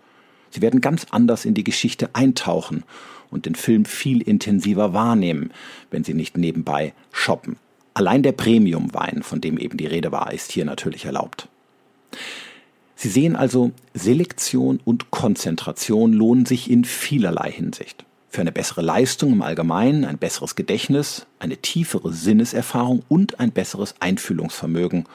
Sie 0.49 0.61
werden 0.61 0.79
ganz 0.79 1.07
anders 1.11 1.43
in 1.43 1.53
die 1.53 1.65
Geschichte 1.65 2.09
eintauchen 2.13 2.83
und 3.29 3.45
den 3.45 3.55
Film 3.55 3.83
viel 3.83 4.21
intensiver 4.21 4.93
wahrnehmen, 4.93 5.51
wenn 5.91 6.05
Sie 6.05 6.13
nicht 6.13 6.37
nebenbei 6.37 6.93
shoppen. 7.11 7.57
Allein 7.93 8.23
der 8.23 8.31
Premium-Wein, 8.31 9.23
von 9.23 9.41
dem 9.41 9.57
eben 9.57 9.77
die 9.77 9.87
Rede 9.87 10.11
war, 10.11 10.31
ist 10.31 10.51
hier 10.51 10.65
natürlich 10.65 11.05
erlaubt. 11.05 11.49
Sie 12.95 13.09
sehen 13.09 13.35
also, 13.35 13.71
Selektion 13.93 14.79
und 14.83 15.11
Konzentration 15.11 16.13
lohnen 16.13 16.45
sich 16.45 16.69
in 16.69 16.85
vielerlei 16.85 17.51
Hinsicht. 17.51 18.05
Für 18.29 18.41
eine 18.41 18.51
bessere 18.51 18.81
Leistung 18.81 19.33
im 19.33 19.41
Allgemeinen, 19.41 20.05
ein 20.05 20.17
besseres 20.17 20.55
Gedächtnis, 20.55 21.25
eine 21.39 21.57
tiefere 21.57 22.11
Sinneserfahrung 22.11 23.03
und 23.07 23.39
ein 23.39 23.51
besseres 23.51 23.95
Einfühlungsvermögen. 23.99 25.05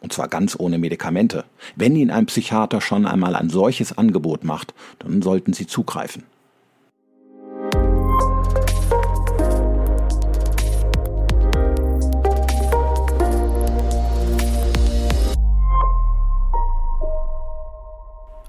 Und 0.00 0.12
zwar 0.12 0.28
ganz 0.28 0.56
ohne 0.58 0.78
Medikamente. 0.78 1.44
Wenn 1.76 1.96
Ihnen 1.96 2.10
ein 2.10 2.26
Psychiater 2.26 2.80
schon 2.80 3.06
einmal 3.06 3.34
ein 3.34 3.50
solches 3.50 3.96
Angebot 3.96 4.44
macht, 4.44 4.74
dann 4.98 5.22
sollten 5.22 5.52
Sie 5.52 5.66
zugreifen. 5.66 6.24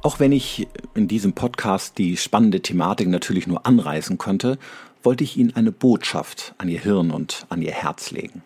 Auch 0.10 0.20
wenn 0.20 0.32
ich 0.32 0.68
in 0.96 1.08
diesem 1.08 1.34
Podcast 1.34 2.00
die 2.00 2.18
spannende 2.18 2.62
Thematik 2.62 3.08
natürlich 3.10 3.46
nur 3.46 3.68
anreißen 3.68 4.18
konnte, 4.18 4.58
wollte 5.04 5.24
ich 5.24 5.38
Ihnen 5.38 5.56
eine 5.56 5.72
Botschaft 5.72 6.56
an 6.58 6.68
Ihr 6.68 6.80
Hirn 6.80 7.12
und 7.12 7.46
an 7.50 7.62
Ihr 7.62 7.74
Herz 7.74 8.10
legen. 8.10 8.42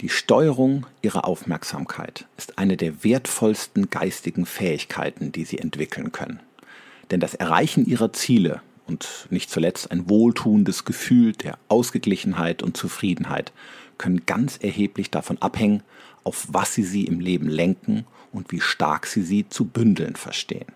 Die 0.00 0.08
Steuerung 0.08 0.86
Ihrer 1.00 1.24
Aufmerksamkeit 1.24 2.26
ist 2.36 2.58
eine 2.58 2.76
der 2.76 3.04
wertvollsten 3.04 3.90
geistigen 3.90 4.44
Fähigkeiten, 4.44 5.30
die 5.30 5.44
Sie 5.44 5.58
entwickeln 5.58 6.10
können. 6.10 6.40
Denn 7.12 7.20
das 7.20 7.34
Erreichen 7.34 7.86
Ihrer 7.86 8.12
Ziele 8.12 8.60
und 8.88 9.28
nicht 9.30 9.50
zuletzt 9.50 9.92
ein 9.92 10.10
wohltuendes 10.10 10.84
Gefühl 10.84 11.30
der 11.30 11.58
Ausgeglichenheit 11.68 12.60
und 12.60 12.76
Zufriedenheit 12.76 13.52
können 13.98 14.26
ganz 14.26 14.56
erheblich 14.56 15.12
davon 15.12 15.38
abhängen, 15.38 15.84
auf 16.24 16.48
was 16.50 16.74
Sie 16.74 16.82
sie 16.82 17.04
im 17.04 17.20
Leben 17.20 17.48
lenken 17.48 18.04
und 18.32 18.50
wie 18.50 18.60
stark 18.60 19.06
Sie 19.06 19.22
sie 19.22 19.48
zu 19.48 19.64
bündeln 19.64 20.16
verstehen. 20.16 20.66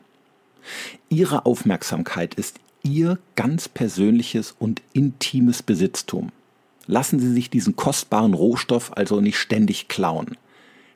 Ihre 1.08 1.46
Aufmerksamkeit 1.46 2.34
ist 2.34 2.58
Ihr 2.84 3.18
ganz 3.36 3.68
persönliches 3.68 4.56
und 4.58 4.82
intimes 4.92 5.62
Besitztum. 5.62 6.32
Lassen 6.86 7.20
Sie 7.20 7.32
sich 7.32 7.48
diesen 7.48 7.76
kostbaren 7.76 8.34
Rohstoff 8.34 8.96
also 8.96 9.20
nicht 9.20 9.38
ständig 9.38 9.86
klauen. 9.86 10.36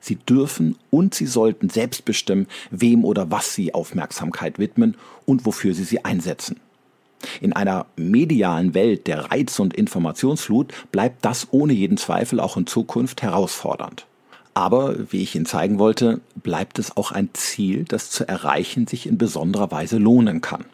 Sie 0.01 0.17
dürfen 0.17 0.77
und 0.91 1.15
Sie 1.15 1.27
sollten 1.27 1.71
selbst 1.71 2.05
bestimmen, 2.05 2.47
wem 2.71 3.05
oder 3.05 3.31
was 3.31 3.55
Sie 3.55 3.73
Aufmerksamkeit 3.73 4.59
widmen 4.59 4.97
und 5.27 5.47
wofür 5.47 5.75
Sie 5.75 5.85
sie 5.85 6.05
einsetzen. 6.05 6.61
In 7.41 7.53
einer 7.53 7.87
medialen 7.97 8.75
Welt 8.75 9.07
der 9.07 9.31
Reiz- 9.31 9.59
und 9.59 9.75
Informationsflut 9.75 10.73
bleibt 10.93 11.25
das 11.25 11.49
ohne 11.51 11.73
jeden 11.73 11.97
Zweifel 11.97 12.41
auch 12.41 12.57
in 12.57 12.67
Zukunft 12.67 13.23
herausfordernd. 13.23 14.07
Aber, 14.57 15.13
wie 15.13 15.23
ich 15.23 15.35
Ihnen 15.35 15.45
zeigen 15.45 15.79
wollte, 15.79 16.23
bleibt 16.35 16.79
es 16.79 16.97
auch 16.97 17.13
ein 17.13 17.29
Ziel, 17.35 17.85
das 17.85 18.09
zu 18.09 18.27
erreichen 18.27 18.87
sich 18.87 19.07
in 19.07 19.19
besonderer 19.19 19.71
Weise 19.71 19.99
lohnen 19.99 20.41
kann. 20.41 20.65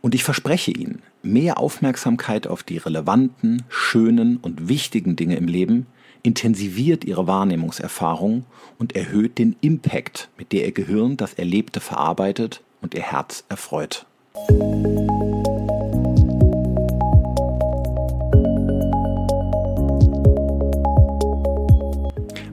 Und 0.00 0.14
ich 0.14 0.24
verspreche 0.24 0.70
Ihnen, 0.70 1.02
mehr 1.22 1.58
Aufmerksamkeit 1.58 2.46
auf 2.46 2.62
die 2.62 2.78
relevanten, 2.78 3.64
schönen 3.68 4.38
und 4.38 4.70
wichtigen 4.70 5.14
Dinge 5.14 5.36
im 5.36 5.46
Leben 5.46 5.84
intensiviert 6.22 7.04
Ihre 7.04 7.26
Wahrnehmungserfahrung 7.26 8.46
und 8.78 8.96
erhöht 8.96 9.36
den 9.36 9.56
Impact, 9.60 10.30
mit 10.38 10.52
der 10.52 10.64
Ihr 10.64 10.72
Gehirn 10.72 11.18
das 11.18 11.34
Erlebte 11.34 11.80
verarbeitet 11.80 12.62
und 12.80 12.94
Ihr 12.94 13.02
Herz 13.02 13.44
erfreut. 13.50 14.06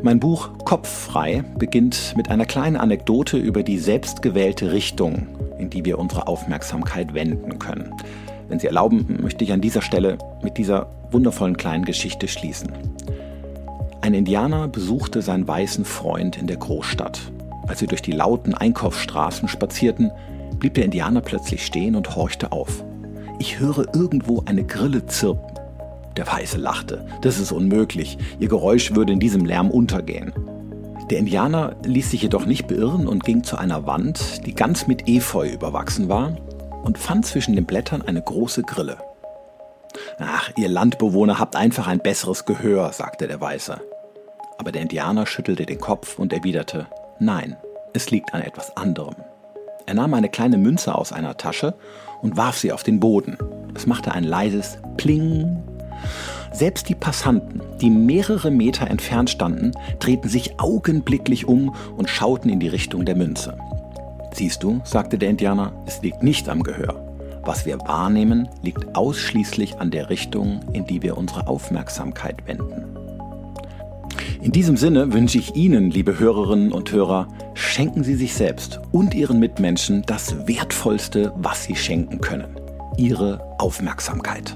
Mein 0.06 0.20
Buch 0.20 0.50
Kopffrei 0.66 1.46
beginnt 1.58 2.14
mit 2.18 2.30
einer 2.30 2.46
kleinen 2.46 2.76
Anekdote 2.76 3.38
über 3.38 3.64
die 3.64 3.80
selbstgewählte 3.80 4.74
Richtung, 4.74 5.30
in 5.58 5.70
die 5.70 5.86
wir 5.86 5.98
unsere 5.98 6.28
Aufmerksamkeit 6.28 7.14
wenden 7.14 7.58
können. 7.58 7.96
Wenn 8.50 8.60
Sie 8.60 8.68
erlauben, 8.68 9.20
möchte 9.22 9.46
ich 9.46 9.54
an 9.54 9.62
dieser 9.62 9.82
Stelle 9.82 10.18
mit 10.44 10.58
dieser 10.58 10.88
wundervollen 11.10 11.56
kleinen 11.56 11.86
Geschichte 11.86 12.28
schließen. 12.28 12.74
Ein 14.02 14.14
Indianer 14.14 14.68
besuchte 14.68 15.22
seinen 15.22 15.48
weißen 15.48 15.86
Freund 15.86 16.38
in 16.38 16.48
der 16.48 16.58
Großstadt. 16.58 17.22
Als 17.66 17.80
sie 17.80 17.88
durch 17.88 18.02
die 18.02 18.12
lauten 18.12 18.54
Einkaufsstraßen 18.54 19.48
spazierten, 19.48 20.12
blieb 20.60 20.74
der 20.74 20.84
Indianer 20.84 21.22
plötzlich 21.22 21.66
stehen 21.66 21.96
und 21.96 22.14
horchte 22.18 22.52
auf. 22.52 22.84
Ich 23.40 23.58
höre 23.58 23.96
irgendwo 23.96 24.44
eine 24.46 24.66
Grille 24.66 25.06
zirpen. 25.06 25.53
Der 26.18 26.28
Weiße 26.28 26.58
lachte. 26.58 27.06
Das 27.22 27.40
ist 27.40 27.52
unmöglich. 27.52 28.18
Ihr 28.40 28.48
Geräusch 28.48 28.94
würde 28.96 29.14
in 29.14 29.20
diesem 29.20 29.46
Lärm 29.46 29.72
untergehen. 29.72 30.34
Der 31.10 31.20
Indianer 31.20 31.76
ließ 31.84 32.12
sich 32.12 32.22
jedoch 32.22 32.46
nicht 32.46 32.68
beirren 32.68 33.08
und 33.08 33.24
ging 33.24 33.44
zu 33.44 33.58
einer 33.58 33.86
Wand, 33.86 34.46
die 34.46 34.54
ganz 34.54 34.88
mit 34.88 35.08
Efeu 35.08 35.50
überwachsen 35.50 36.08
war, 36.08 36.38
und 36.84 36.98
fand 36.98 37.26
zwischen 37.26 37.56
den 37.56 37.66
Blättern 37.66 38.02
eine 38.02 38.22
große 38.22 38.64
Grille. 38.64 38.98
Ach, 40.20 40.52
ihr 40.56 40.70
Landbewohner 40.70 41.40
habt 41.40 41.56
einfach 41.56 41.88
ein 41.88 42.00
besseres 42.00 42.46
Gehör, 42.46 42.92
sagte 42.94 43.28
der 43.28 43.42
Weiße. 43.42 43.80
Aber 44.58 44.72
der 44.72 44.82
Indianer 44.82 45.26
schüttelte 45.26 45.66
den 45.66 45.80
Kopf 45.80 46.20
und 46.20 46.34
erwiderte, 46.34 46.88
nein, 47.20 47.58
es 47.94 48.12
liegt 48.12 48.34
an 48.34 48.42
etwas 48.42 48.76
anderem. 48.78 49.16
Er 49.86 49.94
nahm 49.96 50.14
eine 50.14 50.30
kleine 50.30 50.58
Münze 50.58 50.96
aus 50.96 51.12
einer 51.12 51.38
Tasche 51.38 51.76
und 52.22 52.38
warf 52.38 52.58
sie 52.58 52.72
auf 52.72 52.84
den 52.84 53.00
Boden. 53.00 53.38
Es 53.76 53.86
machte 53.86 54.14
ein 54.14 54.24
leises 54.24 54.78
Pling 54.98 55.62
selbst 56.52 56.90
die 56.90 56.96
Passanten, 56.96 57.62
die 57.82 57.90
mehrere 57.90 58.52
Meter 58.52 58.88
entfernt 58.88 59.30
standen, 59.30 59.72
drehten 60.00 60.30
sich 60.30 60.60
augenblicklich 60.60 61.48
um 61.48 61.76
und 61.98 62.10
schauten 62.10 62.50
in 62.50 62.60
die 62.60 62.68
Richtung 62.68 63.06
der 63.06 63.16
Münze. 63.16 63.58
Siehst 64.34 64.64
du, 64.64 64.82
sagte 64.84 65.18
der 65.18 65.30
Indianer, 65.30 65.74
es 65.86 66.02
liegt 66.02 66.24
nicht 66.24 66.50
am 66.50 66.64
Gehör. 66.64 67.04
Was 67.44 67.66
wir 67.66 67.80
wahrnehmen, 67.80 68.48
liegt 68.62 68.96
ausschließlich 68.96 69.80
an 69.80 69.92
der 69.92 70.10
Richtung, 70.10 70.62
in 70.74 70.86
die 70.86 71.02
wir 71.02 71.18
unsere 71.18 71.48
Aufmerksamkeit 71.48 72.48
wenden. 72.48 72.94
In 74.42 74.52
diesem 74.52 74.78
Sinne 74.78 75.14
wünsche 75.14 75.38
ich 75.38 75.56
Ihnen, 75.56 75.90
liebe 75.90 76.20
Hörerinnen 76.20 76.72
und 76.72 76.92
Hörer, 76.92 77.28
schenken 77.54 78.04
Sie 78.04 78.16
sich 78.16 78.34
selbst 78.34 78.80
und 78.92 79.14
Ihren 79.14 79.40
Mitmenschen 79.40 80.04
das 80.06 80.48
Wertvollste, 80.48 81.32
was 81.36 81.64
Sie 81.64 81.76
schenken 81.76 82.20
können. 82.20 82.58
Ihre 82.98 83.56
Aufmerksamkeit. 83.58 84.56